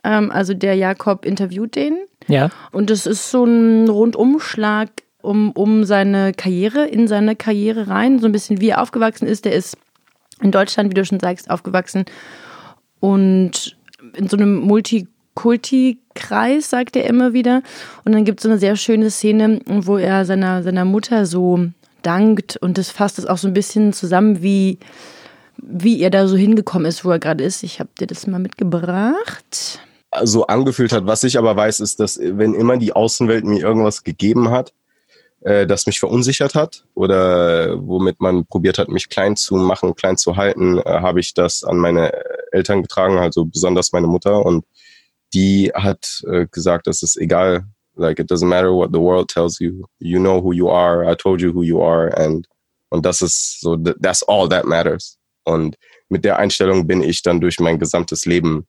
Ähm, 0.04 0.30
also 0.30 0.54
der 0.54 0.74
Jakob 0.74 1.24
interviewt 1.24 1.74
den. 1.74 1.98
Ja. 2.28 2.50
Und 2.72 2.90
es 2.90 3.06
ist 3.06 3.30
so 3.30 3.44
ein 3.44 3.88
Rundumschlag 3.88 4.90
um, 5.22 5.52
um 5.52 5.84
seine 5.84 6.32
Karriere, 6.32 6.86
in 6.86 7.08
seine 7.08 7.36
Karriere 7.36 7.88
rein, 7.88 8.18
so 8.18 8.26
ein 8.26 8.32
bisschen 8.32 8.60
wie 8.60 8.70
er 8.70 8.80
aufgewachsen 8.80 9.26
ist. 9.26 9.44
Der 9.44 9.52
ist 9.52 9.76
in 10.40 10.50
Deutschland, 10.50 10.90
wie 10.90 10.94
du 10.94 11.04
schon 11.04 11.20
sagst, 11.20 11.50
aufgewachsen 11.50 12.06
und 13.00 13.76
in 14.14 14.28
so 14.28 14.36
einem 14.36 14.54
Multikulti-Kreis, 14.60 16.70
sagt 16.70 16.96
er 16.96 17.04
immer 17.04 17.34
wieder. 17.34 17.62
Und 18.04 18.12
dann 18.12 18.24
gibt 18.24 18.40
es 18.40 18.44
so 18.44 18.48
eine 18.48 18.58
sehr 18.58 18.76
schöne 18.76 19.10
Szene, 19.10 19.60
wo 19.66 19.98
er 19.98 20.24
seiner, 20.24 20.62
seiner 20.62 20.86
Mutter 20.86 21.26
so 21.26 21.66
dankt 22.02 22.56
und 22.56 22.78
das 22.78 22.90
fasst 22.90 23.18
es 23.18 23.26
auch 23.26 23.36
so 23.36 23.46
ein 23.46 23.52
bisschen 23.52 23.92
zusammen, 23.92 24.42
wie, 24.42 24.78
wie 25.62 26.00
er 26.00 26.10
da 26.10 26.26
so 26.26 26.36
hingekommen 26.36 26.86
ist, 26.86 27.04
wo 27.04 27.10
er 27.10 27.18
gerade 27.18 27.44
ist. 27.44 27.62
Ich 27.62 27.80
habe 27.80 27.90
dir 27.98 28.06
das 28.06 28.26
mal 28.26 28.38
mitgebracht. 28.38 29.80
So 30.22 30.46
angefühlt 30.46 30.92
hat. 30.92 31.06
Was 31.06 31.22
ich 31.22 31.38
aber 31.38 31.56
weiß, 31.56 31.80
ist, 31.80 32.00
dass 32.00 32.18
wenn 32.20 32.54
immer 32.54 32.76
die 32.76 32.92
Außenwelt 32.92 33.44
mir 33.44 33.60
irgendwas 33.60 34.02
gegeben 34.02 34.50
hat, 34.50 34.72
äh, 35.42 35.66
das 35.66 35.86
mich 35.86 36.00
verunsichert 36.00 36.54
hat 36.54 36.84
oder 36.94 37.76
womit 37.80 38.20
man 38.20 38.44
probiert 38.44 38.78
hat, 38.78 38.88
mich 38.88 39.08
klein 39.08 39.36
zu 39.36 39.54
machen, 39.56 39.94
klein 39.94 40.16
zu 40.16 40.36
halten, 40.36 40.78
äh, 40.78 40.82
habe 40.84 41.20
ich 41.20 41.34
das 41.34 41.64
an 41.64 41.78
meine 41.78 42.12
Eltern 42.52 42.82
getragen, 42.82 43.18
also 43.18 43.44
besonders 43.44 43.92
meine 43.92 44.08
Mutter. 44.08 44.44
Und 44.44 44.64
die 45.32 45.70
hat 45.74 46.22
äh, 46.26 46.46
gesagt, 46.50 46.86
dass 46.88 47.02
es 47.02 47.16
egal, 47.16 47.64
like 47.94 48.18
it 48.18 48.30
doesn't 48.30 48.46
matter 48.46 48.72
what 48.72 48.90
the 48.92 49.00
world 49.00 49.28
tells 49.28 49.60
you, 49.60 49.84
you 49.98 50.18
know 50.18 50.42
who 50.42 50.52
you 50.52 50.68
are, 50.68 51.10
I 51.10 51.14
told 51.14 51.40
you 51.40 51.54
who 51.54 51.62
you 51.62 51.80
are 51.82 52.16
and 52.16 52.46
und 52.92 53.06
das 53.06 53.22
ist 53.22 53.60
so, 53.60 53.76
that's 53.76 54.24
all 54.24 54.48
that 54.48 54.64
matters. 54.66 55.19
Und 55.44 55.76
mit 56.08 56.24
der 56.24 56.38
Einstellung 56.38 56.86
bin 56.86 57.02
ich 57.02 57.22
dann 57.22 57.40
durch 57.40 57.60
mein 57.60 57.78
gesamtes 57.78 58.24
Leben 58.24 58.66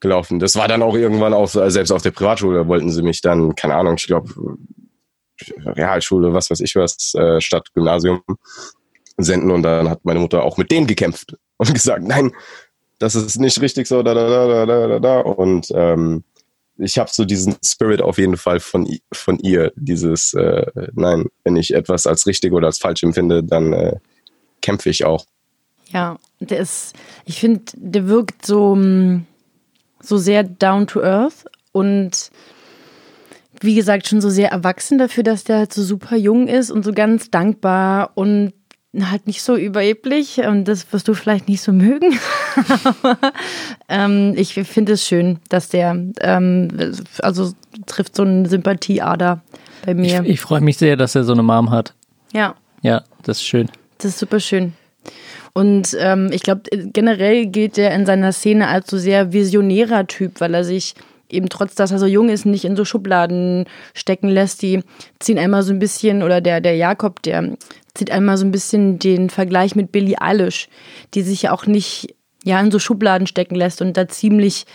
gelaufen. 0.00 0.38
Das 0.38 0.56
war 0.56 0.68
dann 0.68 0.82
auch 0.82 0.94
irgendwann 0.94 1.34
auch, 1.34 1.48
selbst 1.48 1.90
auf 1.90 2.02
der 2.02 2.10
Privatschule 2.10 2.68
wollten 2.68 2.90
sie 2.90 3.02
mich 3.02 3.20
dann, 3.20 3.54
keine 3.54 3.74
Ahnung, 3.74 3.94
ich 3.98 4.06
glaube, 4.06 4.32
Realschule, 5.64 6.32
was 6.32 6.50
weiß 6.50 6.60
ich 6.60 6.76
was, 6.76 7.14
äh, 7.14 7.40
statt 7.40 7.68
Gymnasium 7.74 8.22
senden. 9.16 9.50
Und 9.50 9.62
dann 9.62 9.88
hat 9.88 10.04
meine 10.04 10.20
Mutter 10.20 10.42
auch 10.42 10.56
mit 10.56 10.70
denen 10.70 10.86
gekämpft 10.86 11.36
und 11.56 11.72
gesagt, 11.72 12.02
nein, 12.02 12.32
das 12.98 13.14
ist 13.14 13.40
nicht 13.40 13.60
richtig 13.60 13.86
so, 13.86 14.02
da, 14.02 14.14
da, 14.14 14.28
da, 14.28 14.66
da, 14.66 14.86
da, 14.86 14.98
da. 14.98 15.20
Und 15.20 15.68
ähm, 15.74 16.24
ich 16.76 16.98
habe 16.98 17.10
so 17.12 17.24
diesen 17.24 17.56
Spirit 17.64 18.02
auf 18.02 18.18
jeden 18.18 18.36
Fall 18.36 18.60
von, 18.60 18.88
von 19.12 19.38
ihr, 19.38 19.72
dieses, 19.76 20.34
äh, 20.34 20.66
nein, 20.92 21.26
wenn 21.44 21.56
ich 21.56 21.74
etwas 21.74 22.06
als 22.06 22.26
richtig 22.26 22.52
oder 22.52 22.66
als 22.66 22.78
falsch 22.78 23.02
empfinde, 23.02 23.44
dann 23.44 23.72
äh, 23.72 23.96
kämpfe 24.60 24.90
ich 24.90 25.04
auch. 25.04 25.24
Ja, 25.94 26.18
der 26.40 26.58
ist, 26.58 26.94
ich 27.24 27.38
finde, 27.38 27.62
der 27.74 28.08
wirkt 28.08 28.44
so, 28.44 28.74
mm, 28.74 29.24
so 30.00 30.18
sehr 30.18 30.42
down 30.42 30.86
to 30.86 31.00
earth 31.00 31.44
und 31.72 32.30
wie 33.60 33.76
gesagt, 33.76 34.08
schon 34.08 34.20
so 34.20 34.28
sehr 34.28 34.50
erwachsen 34.50 34.98
dafür, 34.98 35.22
dass 35.22 35.44
der 35.44 35.58
halt 35.58 35.72
so 35.72 35.82
super 35.82 36.16
jung 36.16 36.48
ist 36.48 36.70
und 36.70 36.84
so 36.84 36.92
ganz 36.92 37.30
dankbar 37.30 38.10
und 38.14 38.52
halt 39.02 39.26
nicht 39.26 39.42
so 39.42 39.56
überheblich 39.56 40.38
und 40.38 40.66
das 40.66 40.92
wirst 40.92 41.08
du 41.08 41.14
vielleicht 41.14 41.48
nicht 41.48 41.62
so 41.62 41.72
mögen. 41.72 42.18
Aber 42.84 43.18
ähm, 43.88 44.34
ich 44.36 44.54
finde 44.54 44.92
es 44.92 45.06
schön, 45.06 45.38
dass 45.48 45.68
der 45.68 45.96
ähm, 46.20 46.68
also 47.20 47.52
trifft 47.86 48.16
so 48.16 48.22
eine 48.22 48.48
Sympathieader 48.48 49.42
bei 49.84 49.94
mir. 49.94 50.22
Ich, 50.22 50.30
ich 50.30 50.40
freue 50.40 50.60
mich 50.60 50.76
sehr, 50.76 50.96
dass 50.96 51.14
er 51.14 51.24
so 51.24 51.32
eine 51.32 51.42
Mom 51.42 51.70
hat. 51.70 51.94
Ja. 52.32 52.54
Ja, 52.82 53.04
das 53.22 53.38
ist 53.38 53.44
schön. 53.44 53.70
Das 53.98 54.06
ist 54.06 54.18
super 54.18 54.40
schön. 54.40 54.74
Und 55.54 55.96
ähm, 56.00 56.30
ich 56.32 56.42
glaube, 56.42 56.62
generell 56.92 57.46
gilt 57.46 57.78
er 57.78 57.94
in 57.94 58.06
seiner 58.06 58.32
Szene 58.32 58.68
als 58.68 58.90
so 58.90 58.98
sehr 58.98 59.32
visionärer 59.32 60.06
Typ, 60.06 60.40
weil 60.40 60.52
er 60.52 60.64
sich 60.64 60.94
eben 61.28 61.48
trotz, 61.48 61.76
dass 61.76 61.92
er 61.92 61.98
so 61.98 62.06
jung 62.06 62.28
ist, 62.28 62.44
nicht 62.44 62.64
in 62.64 62.76
so 62.76 62.84
Schubladen 62.84 63.64
stecken 63.94 64.28
lässt. 64.28 64.62
Die 64.62 64.80
ziehen 65.20 65.38
einmal 65.38 65.62
so 65.62 65.72
ein 65.72 65.78
bisschen, 65.78 66.22
oder 66.22 66.40
der, 66.40 66.60
der 66.60 66.76
Jakob, 66.76 67.22
der 67.22 67.56
zieht 67.94 68.10
einmal 68.10 68.36
so 68.36 68.44
ein 68.44 68.50
bisschen 68.50 68.98
den 68.98 69.30
Vergleich 69.30 69.76
mit 69.76 69.92
Billie 69.92 70.20
Eilish, 70.20 70.68
die 71.14 71.22
sich 71.22 71.42
ja 71.42 71.52
auch 71.52 71.66
nicht 71.66 72.14
ja, 72.44 72.60
in 72.60 72.70
so 72.70 72.78
Schubladen 72.78 73.26
stecken 73.26 73.54
lässt 73.54 73.80
und 73.80 73.96
da 73.96 74.08
ziemlich 74.08 74.66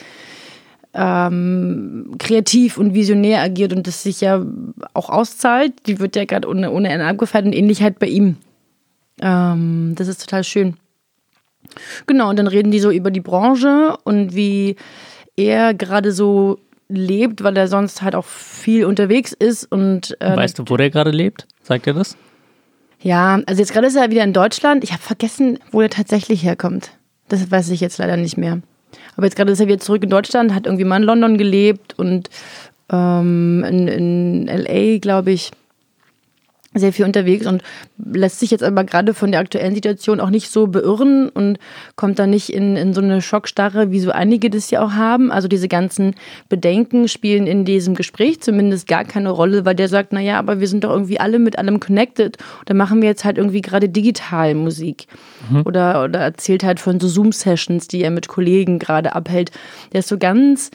ähm, 0.93 2.15
kreativ 2.17 2.77
und 2.77 2.93
visionär 2.93 3.41
agiert 3.41 3.73
und 3.73 3.85
das 3.85 4.03
sich 4.03 4.21
ja 4.21 4.43
auch 4.93 5.09
auszahlt. 5.09 5.73
Die 5.85 5.99
wird 5.99 6.15
ja 6.15 6.25
gerade 6.25 6.47
ohne, 6.47 6.71
ohne 6.71 6.89
Ende 6.89 7.05
abgefeiert 7.05 7.45
und 7.45 7.53
ähnlich 7.53 7.83
halt 7.83 7.99
bei 7.99 8.07
ihm. 8.07 8.37
Ähm, 9.21 9.93
das 9.95 10.07
ist 10.07 10.21
total 10.21 10.43
schön. 10.43 10.77
Genau, 12.07 12.29
und 12.29 12.39
dann 12.39 12.47
reden 12.47 12.71
die 12.71 12.79
so 12.79 12.91
über 12.91 13.11
die 13.11 13.21
Branche 13.21 13.97
und 14.03 14.35
wie 14.35 14.75
er 15.35 15.73
gerade 15.73 16.11
so 16.11 16.59
lebt, 16.87 17.43
weil 17.43 17.55
er 17.55 17.67
sonst 17.67 18.01
halt 18.01 18.15
auch 18.15 18.25
viel 18.25 18.85
unterwegs 18.85 19.31
ist 19.31 19.71
und 19.71 20.19
äh, 20.19 20.35
weißt 20.35 20.59
du, 20.59 20.63
wo 20.67 20.77
der 20.77 20.89
gerade 20.89 21.11
lebt? 21.11 21.47
Sagt 21.61 21.85
er 21.87 21.93
das? 21.93 22.17
Ja, 23.01 23.41
also 23.45 23.61
jetzt 23.61 23.71
gerade 23.71 23.87
ist 23.87 23.95
er 23.95 24.11
wieder 24.11 24.23
in 24.23 24.33
Deutschland. 24.33 24.83
Ich 24.83 24.91
habe 24.91 25.01
vergessen, 25.01 25.59
wo 25.71 25.81
er 25.81 25.89
tatsächlich 25.89 26.43
herkommt. 26.43 26.91
Das 27.29 27.49
weiß 27.49 27.69
ich 27.69 27.79
jetzt 27.79 27.97
leider 27.99 28.17
nicht 28.17 28.37
mehr. 28.37 28.61
Aber 29.15 29.25
jetzt 29.25 29.35
gerade 29.35 29.51
ist 29.51 29.59
er 29.59 29.67
wieder 29.67 29.79
zurück 29.79 30.03
in 30.03 30.09
Deutschland, 30.09 30.53
hat 30.53 30.65
irgendwie 30.65 30.83
mal 30.83 30.97
in 30.97 31.03
London 31.03 31.37
gelebt 31.37 31.97
und 31.97 32.29
ähm, 32.91 33.63
in, 33.63 33.87
in 33.87 34.47
LA, 34.47 34.97
glaube 34.97 35.31
ich 35.31 35.51
sehr 36.75 36.93
viel 36.93 37.05
unterwegs 37.05 37.47
und 37.47 37.63
lässt 37.97 38.39
sich 38.39 38.51
jetzt 38.51 38.63
aber 38.63 38.83
gerade 38.83 39.15
von 39.15 39.31
der 39.31 39.41
aktuellen 39.41 39.73
Situation 39.73 40.19
auch 40.19 40.29
nicht 40.29 40.51
so 40.51 40.67
beirren 40.67 41.27
und 41.29 41.57
kommt 41.95 42.19
da 42.19 42.27
nicht 42.27 42.53
in, 42.53 42.75
in 42.75 42.93
so 42.93 43.01
eine 43.01 43.23
Schockstarre, 43.23 43.91
wie 43.91 43.99
so 43.99 44.11
einige 44.11 44.51
das 44.51 44.69
ja 44.69 44.83
auch 44.83 44.91
haben. 44.91 45.31
Also 45.31 45.47
diese 45.47 45.67
ganzen 45.67 46.13
Bedenken 46.47 47.07
spielen 47.07 47.47
in 47.47 47.65
diesem 47.65 47.95
Gespräch 47.95 48.41
zumindest 48.41 48.87
gar 48.87 49.03
keine 49.03 49.31
Rolle, 49.31 49.65
weil 49.65 49.73
der 49.73 49.89
sagt, 49.89 50.13
naja, 50.13 50.37
aber 50.37 50.59
wir 50.59 50.67
sind 50.67 50.83
doch 50.83 50.91
irgendwie 50.91 51.19
alle 51.19 51.39
mit 51.39 51.57
allem 51.57 51.79
connected. 51.79 52.37
Da 52.65 52.75
machen 52.75 53.01
wir 53.01 53.09
jetzt 53.09 53.25
halt 53.25 53.39
irgendwie 53.39 53.61
gerade 53.61 53.89
digital 53.89 54.53
Musik. 54.53 55.07
Mhm. 55.49 55.63
Oder, 55.65 56.03
oder 56.03 56.19
erzählt 56.19 56.63
halt 56.63 56.79
von 56.79 56.99
so 56.99 57.07
Zoom-Sessions, 57.07 57.87
die 57.87 58.03
er 58.03 58.11
mit 58.11 58.27
Kollegen 58.27 58.77
gerade 58.77 59.15
abhält. 59.15 59.51
Der 59.91 60.01
ist 60.01 60.09
so 60.09 60.19
ganz 60.19 60.69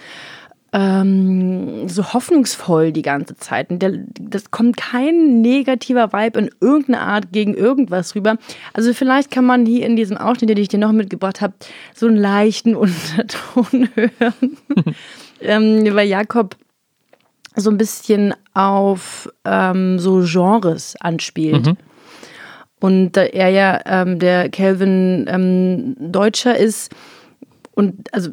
ähm, 0.75 1.89
so 1.89 2.13
hoffnungsvoll 2.13 2.91
die 2.91 3.03
ganze 3.03 3.37
Zeit. 3.37 3.71
Und 3.71 3.81
der, 3.81 3.93
das 4.21 4.51
kommt 4.51 4.77
kein 4.77 5.41
negativer 5.41 6.13
Vibe 6.13 6.41
in 6.41 6.51
irgendeiner 6.61 7.03
Art 7.03 7.31
gegen 7.31 7.55
irgendwas 7.55 8.17
rüber. 8.17 8.37
Also 8.73 8.93
vielleicht 8.93 9.31
kann 9.31 9.47
man 9.47 9.67
hier 9.67 9.87
in 9.87 9.95
diesem 9.95 10.17
Ausschnitt, 10.17 10.51
den 10.51 10.59
ich 10.59 10.67
dir 10.67 10.79
noch 10.79 10.91
mitgebracht 10.91 11.41
habe, 11.41 11.55
so 11.95 12.09
einen 12.09 12.17
leichten 12.17 12.75
Unterton 12.77 13.89
hören. 13.95 14.57
ähm, 15.41 15.95
weil 15.95 16.09
Jakob 16.09 16.57
so 17.55 17.71
ein 17.71 17.79
bisschen 17.79 18.35
auf 18.55 19.31
ähm, 19.45 20.01
so 20.01 20.25
Genres 20.25 20.97
anspielt. 20.99 21.67
Mhm. 21.67 21.77
Und 22.81 23.13
da 23.13 23.23
er 23.23 23.49
ja 23.49 23.81
ähm, 23.87 24.19
der 24.19 24.49
Calvin 24.49 25.27
ähm, 25.29 25.95
Deutscher 26.01 26.57
ist, 26.57 26.91
und 27.75 28.13
also 28.13 28.31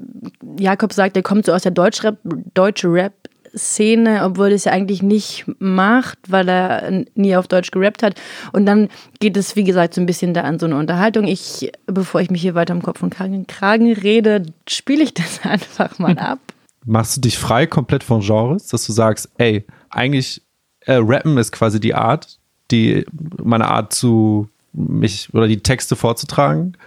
Jakob 0.58 0.94
sagt, 0.94 1.16
er 1.18 1.24
kommt 1.24 1.46
so 1.46 1.54
aus 1.54 1.64
der 1.64 1.72
Deutschrap, 1.72 2.18
deutsche 2.54 2.92
Rap-Szene, 2.92 4.24
obwohl 4.24 4.50
er 4.50 4.56
es 4.56 4.66
ja 4.66 4.72
eigentlich 4.72 5.02
nicht 5.02 5.46
macht, 5.60 6.20
weil 6.28 6.48
er 6.48 7.06
nie 7.16 7.36
auf 7.36 7.48
Deutsch 7.48 7.72
gerappt 7.72 8.04
hat. 8.04 8.20
Und 8.54 8.66
dann 8.66 8.90
geht 9.20 9.38
es, 9.38 9.56
wie 9.56 9.64
gesagt, 9.64 9.96
so 9.96 10.02
ein 10.02 10.06
bisschen 10.06 10.34
da 10.34 10.42
an 10.42 10.60
so 10.60 10.68
eine 10.68 10.78
Unterhaltung. 10.78 11.26
Ich, 11.26 11.72
bevor 11.88 12.22
ich 12.22 12.30
mich 12.30 12.42
hier 12.42 12.56
weiter 12.56 12.74
im 12.74 12.84
Kopf 12.84 13.02
und 13.02 13.10
Kragen, 13.10 13.48
Kragen 13.48 13.92
rede, 13.92 14.46
spiele 14.68 15.04
ich 15.04 15.14
das 15.14 15.42
einfach 15.44 15.98
mal 15.98 16.18
ab. 16.18 16.40
Machst 16.86 17.18
du 17.18 17.22
dich 17.22 17.38
frei 17.38 17.68
komplett 17.68 18.04
von 18.04 18.22
Genres, 18.22 18.68
dass 18.68 18.86
du 18.86 18.92
sagst, 18.92 19.30
ey, 19.38 19.66
eigentlich 19.90 20.42
äh, 20.82 20.94
Rappen 20.94 21.38
ist 21.38 21.52
quasi 21.52 21.80
die 21.80 21.94
Art, 21.94 22.40
die 22.72 23.06
meine 23.42 23.68
Art 23.68 23.94
zu 23.94 24.50
mich 24.74 25.30
oder 25.34 25.48
die 25.48 25.62
Texte 25.62 25.96
vorzutragen, 25.96 26.78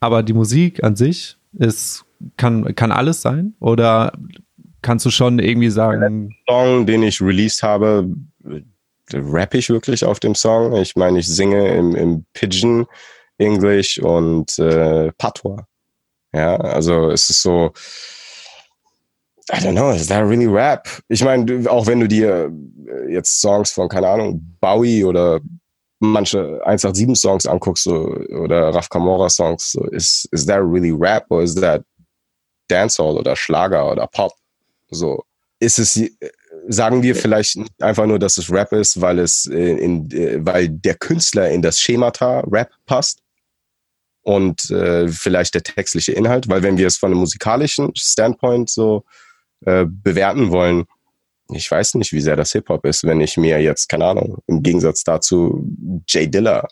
aber 0.00 0.22
die 0.22 0.32
Musik 0.32 0.82
an 0.84 0.96
sich 0.96 1.36
es 1.58 2.04
kann, 2.36 2.74
kann 2.74 2.92
alles 2.92 3.22
sein? 3.22 3.54
Oder 3.60 4.12
kannst 4.82 5.06
du 5.06 5.10
schon 5.10 5.38
irgendwie 5.38 5.70
sagen. 5.70 6.28
Der 6.46 6.54
Song, 6.54 6.86
den 6.86 7.02
ich 7.02 7.20
released 7.20 7.62
habe, 7.62 8.08
rappe 9.12 9.58
ich 9.58 9.70
wirklich 9.70 10.04
auf 10.04 10.20
dem 10.20 10.34
Song. 10.34 10.76
Ich 10.76 10.96
meine, 10.96 11.18
ich 11.18 11.26
singe 11.26 11.74
im, 11.74 11.94
im 11.94 12.24
Pidgin 12.34 12.86
English 13.38 13.98
und 13.98 14.58
äh, 14.58 15.10
Patois. 15.12 15.64
Ja, 16.32 16.56
also 16.56 17.10
es 17.10 17.30
ist 17.30 17.42
so. 17.42 17.72
I 19.52 19.58
don't 19.58 19.72
know, 19.72 19.90
is 19.90 20.06
that 20.06 20.26
really 20.26 20.46
rap? 20.46 20.88
Ich 21.08 21.22
meine, 21.22 21.70
auch 21.70 21.86
wenn 21.86 22.00
du 22.00 22.08
dir 22.08 22.50
jetzt 23.08 23.42
Songs 23.42 23.72
von, 23.72 23.88
keine 23.88 24.08
Ahnung, 24.08 24.56
Bowie 24.58 25.04
oder 25.04 25.40
manche 26.12 26.60
187-Songs 26.66 27.46
anguckst 27.46 27.84
so, 27.84 28.16
oder 28.42 28.74
Raf 28.74 28.88
Kamora-Songs, 28.88 29.72
so, 29.72 29.84
ist, 29.86 30.26
is 30.32 30.46
that 30.46 30.60
really 30.60 30.92
rap 30.92 31.26
or 31.30 31.42
is 31.42 31.54
that 31.56 31.82
Dancehall 32.68 33.16
oder 33.16 33.36
Schlager 33.36 33.90
oder 33.90 34.06
Pop? 34.06 34.32
So, 34.90 35.24
ist 35.60 35.78
es, 35.78 36.00
sagen 36.68 37.02
wir 37.02 37.14
vielleicht 37.14 37.58
einfach 37.80 38.06
nur, 38.06 38.18
dass 38.18 38.38
es 38.38 38.50
Rap 38.50 38.72
ist, 38.72 39.00
weil 39.00 39.18
es 39.18 39.46
in, 39.46 40.10
in 40.10 40.46
weil 40.46 40.68
der 40.68 40.94
Künstler 40.94 41.50
in 41.50 41.62
das 41.62 41.78
Schemata 41.78 42.40
Rap 42.40 42.70
passt 42.86 43.20
und 44.22 44.70
äh, 44.70 45.08
vielleicht 45.08 45.54
der 45.54 45.62
textliche 45.62 46.12
Inhalt, 46.12 46.48
weil 46.48 46.62
wenn 46.62 46.78
wir 46.78 46.86
es 46.86 46.96
von 46.96 47.10
einem 47.10 47.20
musikalischen 47.20 47.94
Standpoint 47.94 48.70
so 48.70 49.04
äh, 49.66 49.84
bewerten 49.86 50.50
wollen, 50.50 50.84
ich 51.50 51.70
weiß 51.70 51.94
nicht, 51.94 52.12
wie 52.12 52.20
sehr 52.20 52.36
das 52.36 52.52
Hip-Hop 52.52 52.86
ist, 52.86 53.04
wenn 53.04 53.20
ich 53.20 53.36
mir 53.36 53.60
jetzt, 53.60 53.88
keine 53.88 54.06
Ahnung, 54.06 54.38
im 54.46 54.62
Gegensatz 54.62 55.04
dazu 55.04 55.66
Jay 56.08 56.28
Diller 56.28 56.66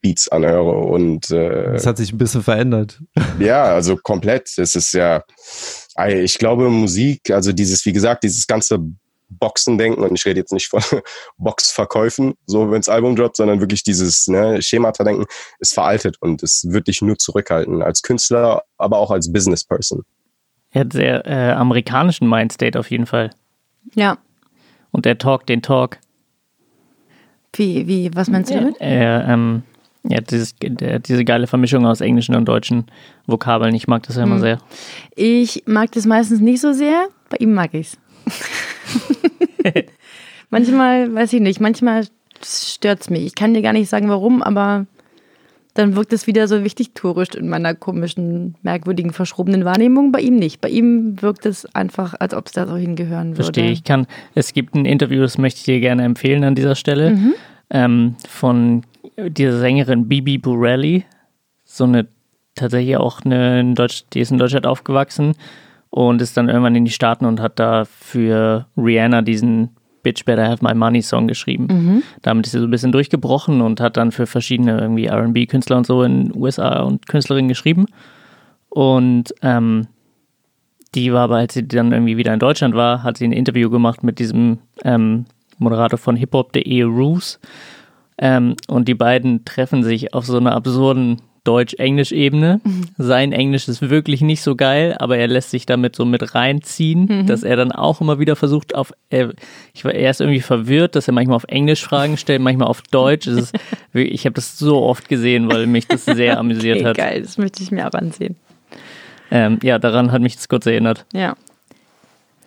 Beats 0.00 0.28
anhöre 0.28 0.76
und 0.78 1.30
äh, 1.30 1.72
Das 1.72 1.86
hat 1.86 1.96
sich 1.96 2.12
ein 2.12 2.18
bisschen 2.18 2.42
verändert. 2.42 3.00
ja, 3.38 3.64
also 3.64 3.96
komplett. 3.96 4.58
Es 4.58 4.76
ist 4.76 4.92
ja, 4.92 5.22
ich 6.06 6.38
glaube 6.38 6.68
Musik, 6.68 7.30
also 7.30 7.52
dieses, 7.52 7.84
wie 7.86 7.92
gesagt, 7.92 8.22
dieses 8.22 8.46
ganze 8.46 8.80
Boxendenken 9.30 10.04
und 10.04 10.14
ich 10.14 10.24
rede 10.26 10.40
jetzt 10.40 10.52
nicht 10.52 10.68
von 10.68 10.82
Boxverkäufen, 11.38 12.34
so 12.46 12.70
wenns 12.70 12.88
Album 12.88 13.16
droppt, 13.16 13.38
sondern 13.38 13.60
wirklich 13.60 13.82
dieses 13.82 14.26
ne, 14.26 14.60
Schemata-Denken 14.60 15.24
ist 15.58 15.74
veraltet 15.74 16.16
und 16.20 16.42
es 16.42 16.66
wird 16.68 16.88
dich 16.88 17.00
nur 17.00 17.16
zurückhalten 17.16 17.82
als 17.82 18.02
Künstler, 18.02 18.62
aber 18.76 18.98
auch 18.98 19.10
als 19.10 19.32
Business 19.32 19.64
Person. 19.64 20.02
Er 20.70 20.82
hat 20.82 20.92
sehr 20.92 21.26
äh, 21.26 21.52
amerikanischen 21.52 22.28
Mindstate 22.28 22.78
auf 22.78 22.90
jeden 22.90 23.06
Fall. 23.06 23.30
Ja. 23.94 24.18
Und 24.90 25.06
er 25.06 25.18
talkt 25.18 25.48
den 25.48 25.62
Talk. 25.62 25.98
Wie, 27.54 27.86
wie, 27.86 28.10
was 28.14 28.28
meinst 28.28 28.50
du 28.50 28.54
damit? 28.54 28.76
Er, 28.80 29.28
ähm, 29.28 29.62
hat 30.12 30.30
dieses, 30.30 30.54
diese 30.58 31.24
geile 31.24 31.46
Vermischung 31.46 31.86
aus 31.86 32.00
englischen 32.00 32.34
und 32.34 32.46
deutschen 32.46 32.86
Vokabeln. 33.26 33.74
Ich 33.74 33.86
mag 33.86 34.02
das 34.04 34.16
ja 34.16 34.24
immer 34.24 34.36
Hm. 34.36 34.40
sehr. 34.40 34.58
Ich 35.14 35.62
mag 35.66 35.92
das 35.92 36.04
meistens 36.06 36.40
nicht 36.40 36.60
so 36.60 36.72
sehr, 36.72 37.08
bei 37.30 37.36
ihm 37.38 37.54
mag 37.54 37.72
ich's. 37.74 37.96
manchmal, 40.50 41.14
weiß 41.14 41.32
ich 41.32 41.40
nicht, 41.40 41.60
manchmal 41.60 42.06
stört's 42.42 43.10
mich. 43.10 43.24
Ich 43.24 43.34
kann 43.34 43.54
dir 43.54 43.62
gar 43.62 43.72
nicht 43.72 43.88
sagen, 43.88 44.08
warum, 44.08 44.42
aber 44.42 44.86
dann 45.74 45.96
wirkt 45.96 46.12
es 46.12 46.26
wieder 46.26 46.46
so 46.46 46.62
wichtig 46.64 46.94
tourisch 46.94 47.34
in 47.34 47.48
meiner 47.48 47.74
komischen, 47.74 48.54
merkwürdigen, 48.62 49.12
verschrobenen 49.12 49.64
Wahrnehmung. 49.64 50.12
Bei 50.12 50.20
ihm 50.20 50.36
nicht. 50.36 50.60
Bei 50.60 50.68
ihm 50.68 51.20
wirkt 51.20 51.46
es 51.46 51.66
einfach, 51.74 52.14
als 52.18 52.32
ob 52.32 52.46
es 52.46 52.52
da 52.52 52.66
so 52.66 52.76
hingehören 52.76 53.32
würde. 53.32 53.44
Verstehe 53.44 53.70
ich. 53.72 53.82
Kann, 53.84 54.06
es 54.34 54.52
gibt 54.52 54.74
ein 54.74 54.84
Interview, 54.84 55.20
das 55.20 55.36
möchte 55.36 55.58
ich 55.58 55.64
dir 55.64 55.80
gerne 55.80 56.04
empfehlen 56.04 56.44
an 56.44 56.54
dieser 56.54 56.76
Stelle, 56.76 57.10
Mhm. 57.10 57.34
ähm, 57.70 58.14
von 58.28 58.82
dieser 59.18 59.58
Sängerin 59.58 60.08
Bibi 60.08 60.38
Burelli. 60.38 61.04
So 61.64 61.84
eine, 61.84 62.06
tatsächlich 62.54 62.96
auch 62.96 63.22
eine, 63.24 63.60
in 63.60 63.74
Deutsch, 63.74 64.04
die 64.12 64.20
ist 64.20 64.30
in 64.30 64.38
Deutschland 64.38 64.66
aufgewachsen 64.66 65.34
und 65.90 66.22
ist 66.22 66.36
dann 66.36 66.48
irgendwann 66.48 66.76
in 66.76 66.84
die 66.84 66.90
Staaten 66.92 67.24
und 67.24 67.40
hat 67.40 67.58
da 67.58 67.84
für 67.84 68.66
Rihanna 68.76 69.22
diesen 69.22 69.70
Bitch 70.04 70.24
Better 70.24 70.46
Have 70.48 70.64
My 70.64 70.74
Money 70.74 71.02
Song 71.02 71.26
geschrieben. 71.26 71.66
Damit 72.22 72.46
ist 72.46 72.52
sie 72.52 72.60
so 72.60 72.66
ein 72.66 72.70
bisschen 72.70 72.92
durchgebrochen 72.92 73.60
und 73.60 73.80
hat 73.80 73.96
dann 73.96 74.12
für 74.12 74.26
verschiedene 74.26 74.78
irgendwie 74.78 75.06
R&B-Künstler 75.06 75.78
und 75.78 75.86
so 75.86 76.04
in 76.04 76.28
den 76.28 76.40
USA 76.40 76.82
und 76.82 77.08
Künstlerinnen 77.08 77.48
geschrieben. 77.48 77.86
Und 78.68 79.34
ähm, 79.42 79.88
die 80.94 81.12
war 81.12 81.22
aber, 81.22 81.36
als 81.36 81.54
sie 81.54 81.66
dann 81.66 81.92
irgendwie 81.92 82.16
wieder 82.16 82.32
in 82.32 82.40
Deutschland 82.40 82.74
war, 82.74 83.02
hat 83.02 83.18
sie 83.18 83.26
ein 83.26 83.32
Interview 83.32 83.70
gemacht 83.70 84.02
mit 84.02 84.18
diesem 84.18 84.58
ähm, 84.84 85.24
Moderator 85.58 85.98
von 85.98 86.16
hiphop.de, 86.16 86.82
Roos. 86.82 87.40
Ähm, 88.18 88.54
und 88.68 88.86
die 88.86 88.94
beiden 88.94 89.44
treffen 89.44 89.82
sich 89.82 90.14
auf 90.14 90.24
so 90.26 90.36
einer 90.36 90.54
absurden 90.54 91.20
Deutsch-Englisch-Ebene. 91.44 92.60
Sein 92.98 93.32
Englisch 93.32 93.68
ist 93.68 93.88
wirklich 93.88 94.20
nicht 94.22 94.42
so 94.42 94.56
geil, 94.56 94.96
aber 94.98 95.18
er 95.18 95.28
lässt 95.28 95.50
sich 95.50 95.66
damit 95.66 95.94
so 95.94 96.04
mit 96.04 96.34
reinziehen, 96.34 97.26
dass 97.26 97.42
er 97.42 97.56
dann 97.56 97.70
auch 97.72 98.00
immer 98.00 98.18
wieder 98.18 98.34
versucht, 98.36 98.74
auf. 98.74 98.92
Er, 99.10 99.32
ich 99.74 99.84
war 99.84 99.94
erst 99.94 100.20
irgendwie 100.20 100.40
verwirrt, 100.40 100.96
dass 100.96 101.06
er 101.06 101.14
manchmal 101.14 101.36
auf 101.36 101.44
Englisch 101.44 101.84
Fragen 101.84 102.16
stellt, 102.16 102.40
manchmal 102.40 102.68
auf 102.68 102.82
Deutsch. 102.82 103.26
Es 103.26 103.36
ist, 103.36 103.56
ich 103.92 104.24
habe 104.24 104.34
das 104.34 104.58
so 104.58 104.82
oft 104.82 105.08
gesehen, 105.08 105.50
weil 105.50 105.66
mich 105.66 105.86
das 105.86 106.04
sehr 106.04 106.38
amüsiert 106.38 106.78
Okay, 106.78 106.86
hat. 106.86 106.96
geil, 106.96 107.22
das 107.22 107.38
möchte 107.38 107.62
ich 107.62 107.70
mir 107.70 107.84
aber 107.86 107.98
ansehen. 107.98 108.36
Ähm, 109.30 109.58
ja, 109.62 109.78
daran 109.78 110.12
hat 110.12 110.22
mich 110.22 110.36
das 110.36 110.48
kurz 110.48 110.66
erinnert. 110.66 111.04
Ja. 111.12 111.34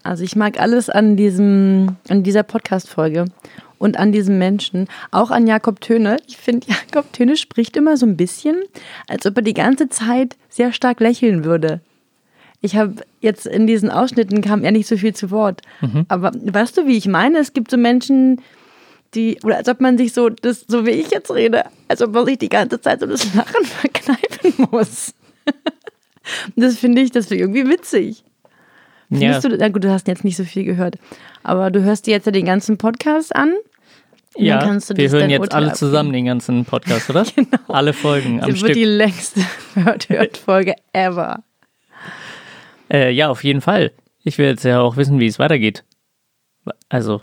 Also 0.04 0.24
ich 0.24 0.36
mag 0.36 0.60
alles 0.60 0.90
an 0.90 1.18
diesem, 1.18 1.98
an 2.08 2.24
dieser 2.24 2.44
Podcast-Folge 2.44 3.26
und 3.78 3.98
an 3.98 4.12
diesem 4.12 4.38
Menschen, 4.38 4.88
auch 5.12 5.32
an 5.32 5.48
Jakob 5.48 5.82
Töne. 5.82 6.18
Ich 6.28 6.38
finde, 6.38 6.68
Jakob 6.94 7.12
Töne 7.14 7.38
spricht 7.38 7.78
immer 7.78 7.98
so 7.98 8.06
ein 8.06 8.18
bisschen, 8.18 8.58
als 9.08 9.26
ob 9.26 9.38
er 9.38 9.44
die 9.44 9.54
ganze 9.54 9.90
Zeit 9.90 10.36
sehr 10.50 10.74
stark 10.74 11.00
lächeln 11.00 11.44
würde. 11.44 11.82
Ich 12.62 12.76
habe 12.76 12.96
jetzt 13.22 13.46
in 13.46 13.68
diesen 13.68 13.92
Ausschnitten 13.92 14.42
kam 14.42 14.64
er 14.64 14.72
nicht 14.72 14.88
so 14.88 14.98
viel 14.98 15.14
zu 15.14 15.30
Wort. 15.30 15.62
Aber 16.08 16.32
weißt 16.34 16.78
du, 16.78 16.88
wie 16.88 16.98
ich 16.98 17.08
meine? 17.08 17.38
Es 17.38 17.54
gibt 17.54 17.70
so 17.70 17.78
Menschen, 17.78 18.42
die, 19.14 19.38
oder 19.44 19.58
als 19.58 19.70
ob 19.70 19.80
man 19.80 19.98
sich 19.98 20.14
so, 20.14 20.30
das, 20.30 20.66
so 20.68 20.86
wie 20.86 20.92
ich 20.92 21.12
jetzt 21.12 21.32
rede, 21.32 21.66
als 21.88 22.02
ob 22.02 22.14
man 22.14 22.26
sich 22.26 22.40
die 22.40 22.50
ganze 22.50 22.82
Zeit 22.82 23.00
so 23.02 23.06
das 23.06 23.34
Lachen 23.36 23.66
verkneifen 23.66 24.68
muss. 24.72 25.14
Das 26.58 26.78
finde 26.78 27.02
ich, 27.02 27.12
das 27.12 27.28
finde 27.28 27.36
ich 27.36 27.50
irgendwie 27.50 27.72
witzig. 27.72 28.26
Findest 29.10 29.44
du, 29.46 29.50
na 29.58 29.70
gut, 29.70 29.84
du 29.84 29.92
hast 29.92 30.08
jetzt 30.08 30.24
nicht 30.24 30.36
so 30.38 30.44
viel 30.44 30.64
gehört, 30.66 30.96
aber 31.44 31.72
du 31.72 31.82
hörst 31.84 32.08
dir 32.08 32.12
jetzt 32.12 32.26
ja 32.26 32.32
den 32.32 32.46
ganzen 32.46 32.78
Podcast 32.78 33.36
an. 33.36 33.54
Ja, 34.36 34.62
wir 34.66 34.74
das 34.74 34.90
hören 35.14 35.30
jetzt 35.30 35.54
alle 35.54 35.68
abgeben. 35.68 35.78
zusammen 35.78 36.14
den 36.14 36.26
ganzen 36.26 36.66
Podcast, 36.66 37.10
oder? 37.10 37.24
genau. 37.36 37.58
Alle 37.70 37.94
Folgen 37.94 38.42
am 38.42 38.50
Das 38.50 38.58
Stück. 38.60 38.70
wird 38.70 38.78
die 38.78 38.84
längste 38.84 39.42
Hört-Hört-Folge 39.76 40.76
ever. 40.94 41.44
Äh, 42.92 43.12
ja, 43.12 43.30
auf 43.30 43.44
jeden 43.44 43.62
Fall. 43.62 43.92
Ich 44.24 44.38
will 44.38 44.48
jetzt 44.48 44.64
ja 44.64 44.80
auch 44.82 44.98
wissen, 44.98 45.20
wie 45.20 45.26
es 45.26 45.40
weitergeht. 45.40 45.84
Also, 46.90 47.22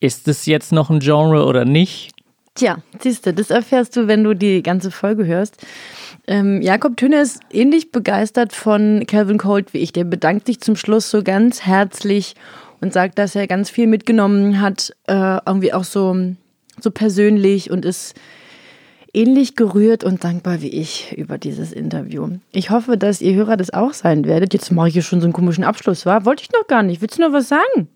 ist 0.00 0.28
es 0.28 0.46
jetzt 0.46 0.72
noch 0.72 0.88
ein 0.90 1.00
Genre 1.00 1.44
oder 1.44 1.64
nicht? 1.64 2.12
Tja, 2.54 2.78
siehst 2.98 3.26
du, 3.26 3.32
das 3.32 3.50
erfährst 3.50 3.96
du, 3.96 4.08
wenn 4.08 4.24
du 4.24 4.34
die 4.34 4.62
ganze 4.62 4.90
Folge 4.90 5.24
hörst. 5.24 5.64
Ähm, 6.26 6.60
Jakob 6.62 6.96
Töne 6.96 7.20
ist 7.20 7.40
ähnlich 7.52 7.92
begeistert 7.92 8.52
von 8.52 9.04
Calvin 9.06 9.38
Colt 9.38 9.72
wie 9.72 9.78
ich. 9.78 9.92
Der 9.92 10.04
bedankt 10.04 10.46
sich 10.46 10.60
zum 10.60 10.76
Schluss 10.76 11.10
so 11.10 11.22
ganz 11.22 11.62
herzlich 11.62 12.34
und 12.80 12.92
sagt, 12.92 13.18
dass 13.18 13.36
er 13.36 13.46
ganz 13.46 13.70
viel 13.70 13.86
mitgenommen 13.86 14.60
hat, 14.60 14.92
äh, 15.06 15.38
irgendwie 15.46 15.72
auch 15.72 15.84
so, 15.84 16.16
so 16.80 16.90
persönlich 16.90 17.70
und 17.70 17.84
ist 17.84 18.14
ähnlich 19.12 19.56
gerührt 19.56 20.04
und 20.04 20.24
dankbar 20.24 20.60
wie 20.62 20.68
ich 20.68 21.16
über 21.16 21.38
dieses 21.38 21.72
Interview. 21.72 22.28
Ich 22.52 22.70
hoffe, 22.70 22.96
dass 22.96 23.20
ihr 23.20 23.34
Hörer 23.34 23.56
das 23.56 23.72
auch 23.72 23.92
sein 23.92 24.24
werdet. 24.24 24.54
Jetzt 24.54 24.70
mache 24.70 24.88
ich 24.88 24.94
hier 24.94 25.02
schon 25.02 25.20
so 25.20 25.26
einen 25.26 25.32
komischen 25.32 25.64
Abschluss, 25.64 26.06
war? 26.06 26.24
Wollte 26.24 26.42
ich 26.42 26.52
noch 26.52 26.66
gar 26.66 26.82
nicht. 26.82 27.00
Willst 27.00 27.18
du 27.18 27.22
noch 27.22 27.32
was 27.32 27.48
sagen? 27.48 27.88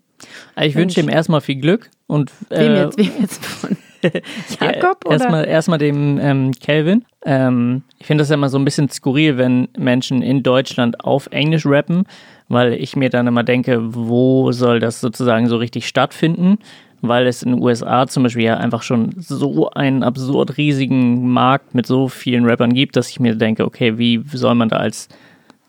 Ich 0.59 0.75
wünsche 0.75 0.99
ihm 0.99 1.09
erstmal 1.09 1.41
viel 1.41 1.55
Glück 1.55 1.89
und 2.07 2.31
Wem 2.49 2.71
äh, 2.71 2.83
jetzt? 2.83 2.97
Wem 2.97 3.11
jetzt 3.19 3.45
von? 3.45 3.77
Jakob 4.59 5.03
Ja? 5.05 5.11
Erstmal, 5.11 5.47
erstmal 5.47 5.77
dem 5.79 6.19
ähm, 6.19 6.51
Calvin. 6.53 7.05
Ähm, 7.25 7.83
ich 7.99 8.07
finde 8.07 8.21
das 8.21 8.29
ja 8.29 8.35
immer 8.35 8.49
so 8.49 8.57
ein 8.57 8.65
bisschen 8.65 8.89
skurril, 8.89 9.37
wenn 9.37 9.67
Menschen 9.77 10.21
in 10.21 10.43
Deutschland 10.43 11.03
auf 11.03 11.27
Englisch 11.31 11.65
rappen, 11.65 12.05
weil 12.47 12.73
ich 12.73 12.95
mir 12.95 13.09
dann 13.09 13.27
immer 13.27 13.43
denke, 13.43 13.79
wo 13.95 14.51
soll 14.51 14.79
das 14.79 15.01
sozusagen 15.01 15.47
so 15.47 15.57
richtig 15.57 15.87
stattfinden? 15.87 16.59
Weil 17.01 17.27
es 17.27 17.43
in 17.43 17.51
den 17.51 17.61
USA 17.61 18.07
zum 18.07 18.23
Beispiel 18.23 18.45
ja 18.45 18.57
einfach 18.57 18.81
schon 18.81 19.11
so 19.17 19.69
einen 19.71 20.03
absurd 20.03 20.57
riesigen 20.57 21.29
Markt 21.29 21.75
mit 21.75 21.85
so 21.85 22.07
vielen 22.07 22.45
Rappern 22.45 22.73
gibt, 22.73 22.95
dass 22.95 23.09
ich 23.09 23.19
mir 23.19 23.35
denke, 23.35 23.65
okay, 23.65 23.97
wie 23.97 24.23
soll 24.33 24.55
man 24.55 24.69
da 24.69 24.77
als 24.77 25.09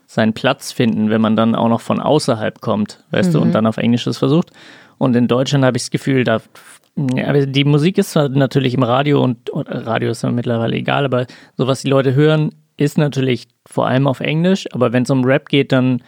seinen 0.06 0.32
Platz 0.32 0.72
finden, 0.72 1.10
wenn 1.10 1.20
man 1.20 1.36
dann 1.36 1.54
auch 1.54 1.68
noch 1.68 1.80
von 1.80 2.00
außerhalb 2.00 2.60
kommt, 2.60 3.04
weißt 3.10 3.34
du, 3.34 3.40
und 3.40 3.52
dann 3.52 3.66
auf 3.66 3.76
Englisch 3.76 4.04
das 4.04 4.18
versucht. 4.18 4.50
Und 4.98 5.14
in 5.14 5.28
Deutschland 5.28 5.64
habe 5.64 5.76
ich 5.76 5.84
das 5.84 5.90
Gefühl, 5.90 6.24
da 6.24 6.40
ja, 6.96 7.28
aber 7.28 7.44
die 7.46 7.64
Musik 7.64 7.98
ist 7.98 8.14
natürlich 8.14 8.74
im 8.74 8.82
Radio 8.82 9.22
und, 9.22 9.50
und 9.50 9.68
Radio 9.68 10.10
ist 10.10 10.22
ja 10.22 10.30
mittlerweile 10.30 10.76
egal, 10.76 11.04
aber 11.04 11.26
so 11.56 11.66
was 11.66 11.82
die 11.82 11.90
Leute 11.90 12.14
hören, 12.14 12.54
ist 12.78 12.96
natürlich 12.96 13.48
vor 13.66 13.86
allem 13.86 14.06
auf 14.06 14.20
Englisch, 14.20 14.66
aber 14.72 14.92
wenn 14.92 15.02
es 15.02 15.10
um 15.10 15.24
Rap 15.24 15.48
geht, 15.48 15.72
dann 15.72 16.02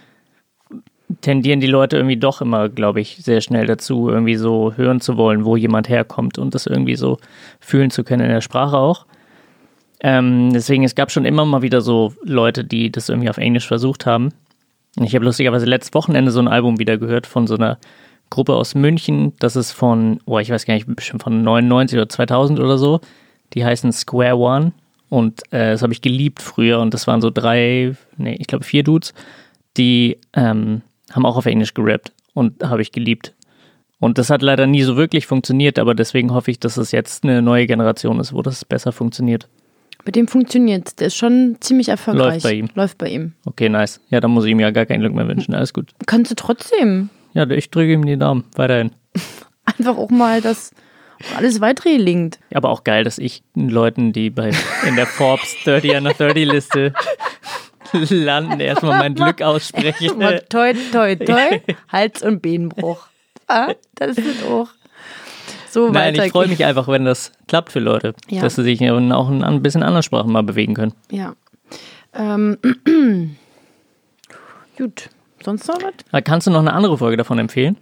tendieren 1.21 1.61
die 1.61 1.67
Leute 1.67 1.97
irgendwie 1.97 2.17
doch 2.17 2.41
immer, 2.41 2.69
glaube 2.69 3.01
ich, 3.01 3.17
sehr 3.17 3.41
schnell 3.41 3.67
dazu, 3.67 4.09
irgendwie 4.09 4.37
so 4.37 4.75
hören 4.75 5.01
zu 5.01 5.17
wollen, 5.17 5.45
wo 5.45 5.57
jemand 5.57 5.89
herkommt 5.89 6.39
und 6.39 6.55
das 6.55 6.67
irgendwie 6.67 6.97
so 6.97 7.19
fühlen 7.61 7.91
zu 7.91 8.05
können 8.05 8.25
in 8.25 8.33
der 8.33 8.41
Sprache 8.41 8.77
auch. 8.77 9.07
Ähm, 10.01 10.53
deswegen, 10.53 10.85
es 10.85 10.95
gab 10.95 11.11
schon 11.11 11.25
immer 11.25 11.45
mal 11.45 11.63
wieder 11.63 11.81
so 11.81 12.15
Leute, 12.23 12.65
die 12.65 12.93
das 12.93 13.09
irgendwie 13.09 13.31
auf 13.31 13.39
Englisch 13.39 13.67
versucht 13.67 14.07
haben. 14.07 14.31
Ich 15.01 15.15
habe 15.15 15.25
lustigerweise 15.25 15.67
letztes 15.67 15.95
Wochenende 15.95 16.31
so 16.31 16.41
ein 16.41 16.49
Album 16.49 16.79
wieder 16.79 16.99
gehört 16.99 17.27
von 17.27 17.47
so 17.47 17.57
einer 17.57 17.79
Gruppe 18.31 18.55
aus 18.55 18.75
München. 18.75 19.33
Das 19.39 19.57
ist 19.57 19.73
von, 19.73 20.21
oh, 20.27 20.39
ich 20.39 20.51
weiß 20.51 20.67
gar 20.67 20.75
nicht, 20.75 20.87
bestimmt 20.95 21.23
von 21.23 21.43
99 21.43 21.99
oder 21.99 22.09
2000 22.09 22.61
oder 22.61 22.79
so. 22.79 23.01
Die 23.55 23.65
heißen 23.65 23.93
Square 23.93 24.37
One. 24.37 24.73
Und 25.09 25.41
äh, 25.53 25.73
das 25.73 25.83
habe 25.83 25.93
ich 25.93 26.03
geliebt 26.03 26.43
früher. 26.43 26.81
Und 26.81 26.95
das 26.95 27.07
waren 27.07 27.21
so 27.21 27.31
drei, 27.31 27.95
nee, 28.17 28.37
ich 28.39 28.47
glaube 28.47 28.65
vier 28.65 28.83
Dudes, 28.83 29.15
die 29.77 30.19
ähm, 30.35 30.83
haben 31.11 31.27
auch 31.27 31.37
auf 31.37 31.47
Englisch 31.47 31.75
gerappt. 31.75 32.13
Und 32.35 32.63
habe 32.63 32.83
ich 32.83 32.93
geliebt. 32.93 33.35
Und 34.01 34.19
das 34.19 34.31
hat 34.31 34.43
leider 34.43 34.67
nie 34.67 34.83
so 34.83 34.97
wirklich 34.97 35.27
funktioniert, 35.27 35.79
aber 35.79 35.95
deswegen 35.95 36.33
hoffe 36.33 36.53
ich, 36.53 36.61
dass 36.61 36.77
es 36.77 36.93
jetzt 36.93 37.25
eine 37.25 37.43
neue 37.43 37.67
Generation 37.67 38.21
ist, 38.21 38.33
wo 38.33 38.43
das 38.43 38.65
besser 38.65 38.93
funktioniert. 38.93 39.49
Mit 40.05 40.15
dem 40.15 40.29
funktioniert. 40.29 41.01
Der 41.01 41.09
ist 41.09 41.17
schon 41.17 41.57
ziemlich 41.61 41.89
erfolgreich. 41.89 42.35
Läuft 42.35 42.43
bei 42.45 42.53
ihm. 42.53 42.69
Läuft 42.75 42.99
bei 42.99 43.09
ihm. 43.09 43.33
Okay, 43.45 43.69
nice. 43.69 44.01
Ja, 44.09 44.21
dann 44.21 44.31
muss 44.31 44.45
ich 44.45 44.53
ihm 44.53 44.61
ja 44.61 44.71
gar 44.71 44.87
kein 44.87 45.01
Glück 45.01 45.15
mehr 45.15 45.27
wünschen. 45.27 45.55
Alles 45.55 45.75
gut. 45.75 45.91
Kannst 46.07 46.31
du 46.31 46.37
trotzdem 46.37 47.11
Ja, 47.39 47.49
ich 47.51 47.71
drücke 47.71 47.93
ihm 47.93 48.05
die 48.05 48.17
Daumen. 48.17 48.43
Weiterhin. 48.57 48.91
einfach 49.65 49.97
auch 49.97 50.11
mal 50.11 50.41
das 50.41 50.73
alles 51.37 51.61
weitere 51.61 51.97
gelingt. 51.97 52.41
Aber 52.53 52.69
auch 52.69 52.83
geil, 52.83 53.05
dass 53.05 53.19
ich 53.19 53.45
Leuten, 53.55 54.13
die 54.13 54.29
bei 54.31 54.51
in 54.85 54.97
der 54.97 55.07
Forbes 55.07 55.55
30 55.65 55.99
under 55.99 56.15
30 56.15 56.51
Liste 56.51 56.93
landen, 58.11 58.59
erstmal 58.59 58.99
mein 58.99 59.15
Glück 59.15 59.41
ausspreche. 59.41 60.13
Mal 60.15 60.41
toi, 60.49 60.73
toi, 60.91 61.15
toi, 61.15 61.61
Hals- 61.93 62.23
und 62.25 62.43
Behenbruch. 62.43 63.07
Ah, 63.47 63.73
das 63.95 64.19
ist 64.19 64.45
auch 64.45 64.67
so 65.71 65.91
Nein, 65.91 66.17
ich 66.17 66.33
freue 66.33 66.49
mich 66.49 66.65
einfach, 66.65 66.89
wenn 66.89 67.05
das 67.05 67.31
klappt 67.47 67.71
für 67.71 67.79
Leute, 67.79 68.15
Ja. 68.29 68.43
dass 68.43 68.57
sie 68.57 68.65
sich 68.65 68.83
auch 68.91 69.31
in 69.31 69.45
ein 69.45 69.63
bisschen 69.63 69.85
anderen 69.85 70.03
Sprachen 70.03 70.33
mal 70.33 70.43
bewegen 70.43 70.75
können. 70.75 70.93
Ja. 71.13 71.37
Ähm, 72.15 72.59
gut. 74.77 75.11
Sonst 75.45 75.67
noch 75.69 75.77
was? 75.83 75.93
Aber 76.11 76.23
Kannst 76.23 76.47
du 76.47 76.51
noch 76.51 76.61
eine 76.61 76.73
andere 76.73 76.99
Folge 76.99 77.17
davon 77.17 77.39
empfehlen? 77.39 77.77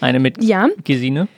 Eine 0.00 0.20
mit 0.20 0.42
Ja. 0.42 0.68
Gesine? 0.84 1.28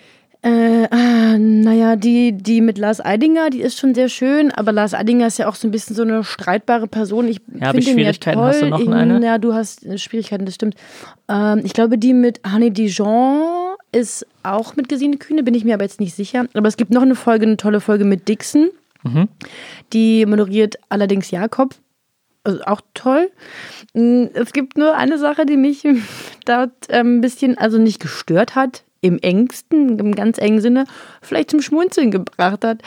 Äh, 0.42 0.86
ah, 0.90 1.36
naja, 1.38 1.96
die, 1.96 2.32
die 2.32 2.60
mit 2.60 2.78
Lars 2.78 3.04
Eidinger, 3.04 3.50
die 3.50 3.62
ist 3.62 3.78
schon 3.78 3.94
sehr 3.94 4.08
schön, 4.08 4.52
aber 4.52 4.70
Lars 4.70 4.94
Eidinger 4.94 5.26
ist 5.26 5.38
ja 5.38 5.48
auch 5.48 5.56
so 5.56 5.66
ein 5.66 5.72
bisschen 5.72 5.96
so 5.96 6.02
eine 6.02 6.22
streitbare 6.22 6.86
Person. 6.86 7.26
Ich 7.26 7.40
Ja, 7.58 7.68
hab 7.68 7.74
ich 7.76 7.84
Schwierigkeiten? 7.88 8.38
Ja 8.38 8.44
toll. 8.44 8.52
Hast 8.52 8.62
du 8.62 8.90
noch 8.90 8.92
eine? 8.96 9.24
Ja, 9.24 9.38
du 9.38 9.54
hast 9.54 9.84
äh, 9.84 9.98
Schwierigkeiten, 9.98 10.44
das 10.44 10.54
stimmt. 10.54 10.76
Ähm, 11.28 11.62
ich 11.64 11.72
glaube, 11.72 11.98
die 11.98 12.14
mit 12.14 12.40
Honey 12.50 12.70
Dijon 12.70 13.40
ist 13.90 14.26
auch 14.44 14.76
mit 14.76 14.88
Gesine 14.88 15.16
Kühne, 15.16 15.42
bin 15.42 15.54
ich 15.54 15.64
mir 15.64 15.74
aber 15.74 15.84
jetzt 15.84 15.98
nicht 16.00 16.14
sicher. 16.14 16.46
Aber 16.54 16.68
es 16.68 16.76
gibt 16.76 16.92
noch 16.92 17.02
eine 17.02 17.16
Folge, 17.16 17.46
eine 17.46 17.56
tolle 17.56 17.80
Folge 17.80 18.04
mit 18.04 18.28
Dixon. 18.28 18.68
Mhm. 19.02 19.28
Die 19.92 20.26
moderiert 20.26 20.76
allerdings 20.88 21.30
Jakob. 21.30 21.74
Also 22.46 22.62
auch 22.62 22.80
toll. 22.94 23.28
Mm, 23.92 24.26
Es 24.34 24.52
gibt 24.52 24.78
nur 24.78 24.94
eine 24.94 25.18
Sache, 25.18 25.46
die 25.46 25.56
mich 25.56 25.82
dort 26.44 26.70
ähm, 26.90 27.18
ein 27.18 27.20
bisschen, 27.20 27.58
also 27.58 27.76
nicht 27.76 28.00
gestört 28.00 28.54
hat, 28.54 28.84
im 29.00 29.18
engsten, 29.18 29.98
im 29.98 30.14
ganz 30.14 30.38
engen 30.38 30.60
Sinne, 30.60 30.84
vielleicht 31.22 31.50
zum 31.50 31.60
Schmunzeln 31.60 32.12
gebracht 32.12 32.64
hat. 32.64 32.82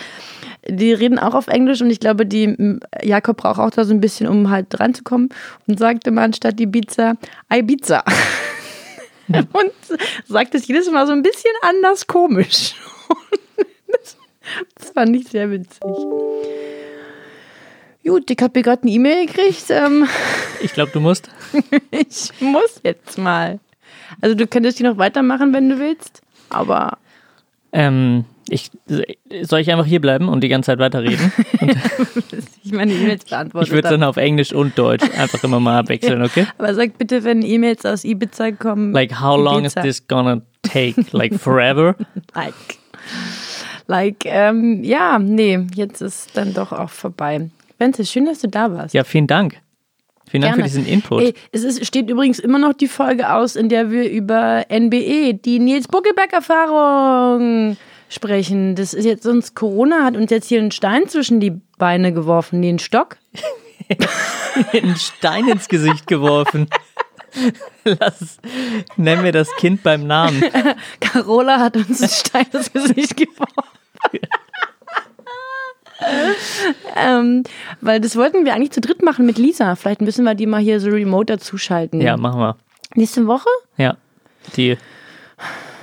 Die 0.67 0.93
reden 0.93 1.19
auch 1.19 1.33
auf 1.33 1.47
Englisch 1.47 1.81
und 1.81 1.89
ich 1.89 1.99
glaube, 1.99 2.25
die 2.25 2.45
m, 2.45 2.79
Jakob 3.03 3.35
braucht 3.37 3.59
auch 3.59 3.69
da 3.69 3.83
so 3.83 3.93
ein 3.93 3.99
bisschen, 3.99 4.27
um 4.27 4.49
halt 4.49 4.67
dran 4.69 4.93
zu 4.93 5.03
kommen 5.03 5.27
und 5.67 5.77
sagt 5.77 6.07
immer 6.07 6.21
anstatt 6.21 6.59
Ibiza, 6.59 7.15
Ibiza. 7.53 8.03
und 9.27 9.73
sagt 10.25 10.55
es 10.55 10.67
jedes 10.67 10.89
Mal 10.89 11.05
so 11.05 11.11
ein 11.11 11.21
bisschen 11.21 11.51
anders 11.61 12.07
komisch. 12.07 12.75
das 14.75 14.91
fand 14.91 15.15
ich 15.17 15.27
sehr 15.27 15.51
witzig. 15.51 15.81
Gut, 18.09 18.31
ich 18.31 18.37
habe 18.41 18.63
gerade 18.63 18.81
eine 18.81 18.91
E-Mail 18.91 19.27
gekriegt. 19.27 19.65
Ähm, 19.69 20.07
Ich 20.61 20.73
glaube, 20.73 20.91
du 20.91 20.99
musst. 20.99 21.29
ich 21.91 22.31
muss 22.41 22.81
jetzt 22.83 23.19
mal. 23.19 23.59
Also 24.19 24.35
du 24.35 24.47
könntest 24.47 24.79
die 24.79 24.83
noch 24.83 24.97
weitermachen, 24.97 25.53
wenn 25.53 25.69
du 25.69 25.79
willst. 25.79 26.23
Aber 26.49 26.97
Ähm, 27.71 28.25
ich, 28.49 28.71
soll 29.43 29.59
ich 29.59 29.71
einfach 29.71 29.85
hier 29.85 30.01
bleiben 30.01 30.27
und 30.27 30.41
die 30.41 30.49
ganze 30.49 30.71
Zeit 30.71 30.79
weiterreden? 30.79 31.31
ich 32.63 32.71
meine 32.71 32.93
E-Mails 32.93 33.25
beantwortet 33.25 33.67
Ich 33.67 33.73
würde 33.73 33.89
dann 33.89 34.03
auf 34.03 34.17
Englisch 34.17 34.53
und 34.53 34.75
Deutsch 34.75 35.03
einfach 35.15 35.43
immer 35.43 35.59
mal 35.59 35.77
abwechseln, 35.77 36.23
okay? 36.23 36.47
Aber 36.57 36.73
sag 36.73 36.97
bitte, 36.97 37.23
wenn 37.23 37.43
E-Mails 37.43 37.85
aus 37.85 38.03
Ibiza 38.03 38.51
kommen. 38.53 38.91
Like, 38.91 39.21
how 39.21 39.39
long 39.39 39.65
is 39.65 39.73
Ibiza. 39.73 39.81
this 39.83 40.07
gonna 40.07 40.41
take? 40.63 40.95
Like, 41.11 41.35
forever? 41.35 41.95
Like. 42.33 42.55
Like, 43.85 44.25
ähm, 44.25 44.83
ja, 44.83 45.19
nee, 45.19 45.67
jetzt 45.75 46.01
ist 46.01 46.35
dann 46.35 46.55
doch 46.55 46.71
auch 46.71 46.89
vorbei. 46.89 47.49
Bente, 47.79 48.05
schön, 48.05 48.25
dass 48.25 48.39
du 48.39 48.47
da 48.47 48.71
warst. 48.71 48.93
Ja, 48.93 49.03
vielen 49.03 49.25
Dank. 49.25 49.59
Vielen 50.29 50.43
Dank 50.43 50.57
für 50.57 50.63
diesen 50.63 50.85
Input. 50.85 51.23
Ey, 51.23 51.33
es 51.51 51.63
ist, 51.63 51.83
steht 51.87 52.07
übrigens 52.09 52.37
immer 52.37 52.59
noch 52.59 52.73
die 52.73 52.87
Folge 52.87 53.33
aus, 53.33 53.55
in 53.55 53.69
der 53.69 53.89
wir 53.89 54.07
über 54.11 54.65
NBE, 54.69 55.33
die 55.33 55.57
Nils 55.57 55.87
Buckelberg-Erfahrung 55.87 57.77
sprechen. 58.09 58.75
Das 58.75 58.93
ist 58.93 59.05
jetzt 59.05 59.23
sonst 59.23 59.55
Corona 59.55 60.03
hat 60.03 60.15
uns 60.15 60.29
jetzt 60.29 60.47
hier 60.47 60.59
einen 60.59 60.69
Stein 60.71 61.07
zwischen 61.07 61.39
die 61.39 61.59
Beine 61.79 62.13
geworfen, 62.13 62.61
den 62.61 62.77
Stock. 62.77 63.17
einen 64.73 64.95
Stein 64.97 65.47
ins 65.47 65.67
Gesicht 65.67 66.05
geworfen. 66.05 66.67
Lass, 67.83 68.37
nenn 68.97 69.21
mir 69.21 69.31
das 69.31 69.49
Kind 69.55 69.81
beim 69.83 70.05
Namen. 70.05 70.43
Carola 70.99 71.59
hat 71.59 71.77
uns 71.77 72.01
einen 72.01 72.11
Stein 72.11 72.45
ins 72.51 72.71
Gesicht 72.71 73.17
geworfen. 73.17 73.63
ähm, 76.95 77.43
weil 77.81 77.99
das 77.99 78.15
wollten 78.15 78.45
wir 78.45 78.53
eigentlich 78.53 78.71
zu 78.71 78.81
dritt 78.81 79.03
machen 79.03 79.25
mit 79.25 79.37
Lisa. 79.37 79.75
Vielleicht 79.75 80.01
müssen 80.01 80.23
wir 80.25 80.35
die 80.35 80.45
mal 80.45 80.61
hier 80.61 80.79
so 80.79 80.89
remote 80.89 81.33
dazuschalten. 81.33 82.01
Ja, 82.01 82.17
machen 82.17 82.39
wir. 82.39 82.55
Nächste 82.95 83.27
Woche? 83.27 83.49
Ja. 83.77 83.95
Die. 84.55 84.77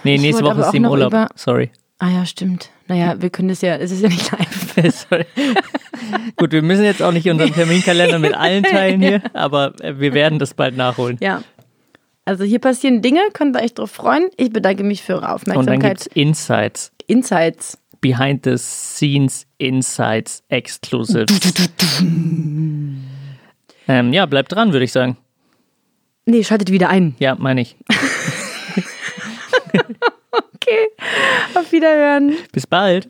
Nee, 0.04 0.16
Ich 0.16 0.20
nächste 0.20 0.44
Woche 0.44 0.60
ist 0.60 0.70
sie 0.72 0.76
im 0.78 0.86
Urlaub. 0.86 1.08
über- 1.12 1.28
Sorry. 1.34 1.70
Ah 1.98 2.10
ja, 2.10 2.26
stimmt. 2.26 2.70
Naja, 2.88 3.14
wir 3.20 3.30
können 3.30 3.48
das 3.48 3.62
ja, 3.62 3.76
es 3.76 3.90
ist 3.90 4.02
ja 4.02 4.08
nicht 4.08 4.30
live. 4.30 4.94
Sorry. 5.08 5.24
Gut, 6.36 6.52
wir 6.52 6.62
müssen 6.62 6.84
jetzt 6.84 7.02
auch 7.02 7.12
nicht 7.12 7.28
unseren 7.28 7.52
Terminkalender 7.52 8.18
mit 8.18 8.34
allen 8.34 8.62
teilen 8.64 9.00
hier, 9.00 9.22
aber 9.32 9.72
äh, 9.80 9.98
wir 9.98 10.12
werden 10.12 10.38
das 10.38 10.54
bald 10.54 10.76
nachholen. 10.76 11.16
Ja. 11.20 11.42
Also 12.26 12.44
hier 12.44 12.58
passieren 12.58 13.02
Dinge, 13.02 13.20
könnt 13.32 13.56
ihr 13.56 13.62
euch 13.62 13.72
drauf 13.74 13.90
freuen. 13.92 14.28
Ich 14.36 14.52
bedanke 14.52 14.82
mich 14.84 15.02
für 15.02 15.14
eure 15.14 15.20
Und 15.22 15.46
dann 15.48 15.56
Aufmerksamkeit. 15.56 15.98
gibt's 16.00 16.06
Insights. 16.08 16.92
Insights. 17.06 17.78
Behind 18.06 18.44
the 18.44 18.56
Scenes 18.56 19.48
Insights 19.58 20.44
Exclusives. 20.48 21.40
ähm, 23.88 24.12
ja, 24.12 24.26
bleibt 24.26 24.52
dran, 24.52 24.72
würde 24.72 24.84
ich 24.84 24.92
sagen. 24.92 25.16
Nee, 26.24 26.44
schaltet 26.44 26.70
wieder 26.70 26.88
ein. 26.88 27.16
Ja, 27.18 27.34
meine 27.34 27.62
ich. 27.62 27.76
Okay. 30.32 30.88
Auf 31.54 31.70
Wiederhören. 31.70 32.34
Bis 32.50 32.66
bald. 32.66 33.08